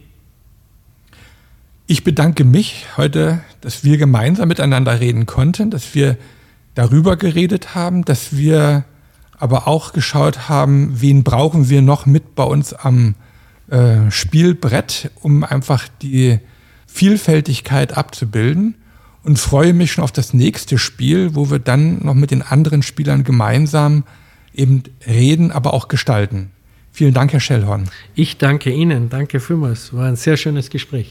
Ich 1.86 2.03
bedanke 2.03 2.43
mich 2.43 2.86
heute, 2.97 3.39
dass 3.61 3.86
wir 3.86 3.97
gemeinsam 3.97 4.49
miteinander 4.49 4.99
reden 4.99 5.25
konnten, 5.25 5.71
dass 5.71 5.95
wir 5.95 6.17
darüber 6.75 7.15
geredet 7.15 7.75
haben, 7.75 8.03
dass 8.03 8.36
wir 8.36 8.84
aber 9.38 9.69
auch 9.69 9.93
geschaut 9.93 10.49
haben, 10.49 10.99
wen 10.99 11.23
brauchen 11.23 11.69
wir 11.69 11.82
noch 11.82 12.05
mit 12.05 12.36
bei 12.36 12.43
uns 12.43 12.73
am 12.73 13.15
äh, 13.69 14.11
Spielbrett, 14.11 15.11
um 15.21 15.45
einfach 15.45 15.88
die 16.01 16.41
Vielfältigkeit 16.98 17.95
abzubilden 17.95 18.74
und 19.24 19.38
freue 19.38 19.74
mich 19.74 19.91
schon 19.91 20.04
auf 20.04 20.12
das 20.12 20.34
nächste 20.34 20.80
Spiel, 20.80 21.36
wo 21.36 21.52
wir 21.52 21.60
dann 21.60 22.04
noch 22.04 22.16
mit 22.16 22.32
den 22.32 22.41
anderen 22.41 22.82
Spielern 22.82 23.24
gemeinsam 23.24 24.04
eben 24.52 24.82
reden, 25.06 25.52
aber 25.52 25.76
auch 25.76 25.89
gestalten. 25.89 26.50
Vielen 26.91 27.14
Dank, 27.14 27.34
Herr 27.34 27.39
Schellhorn. 27.39 27.88
Ich 28.16 28.39
danke 28.39 28.72
Ihnen. 28.72 29.10
Danke 29.10 29.39
vielmals. 29.39 29.93
War 29.93 30.08
ein 30.08 30.16
sehr 30.16 30.38
schönes 30.38 30.72
Gespräch. 30.72 31.10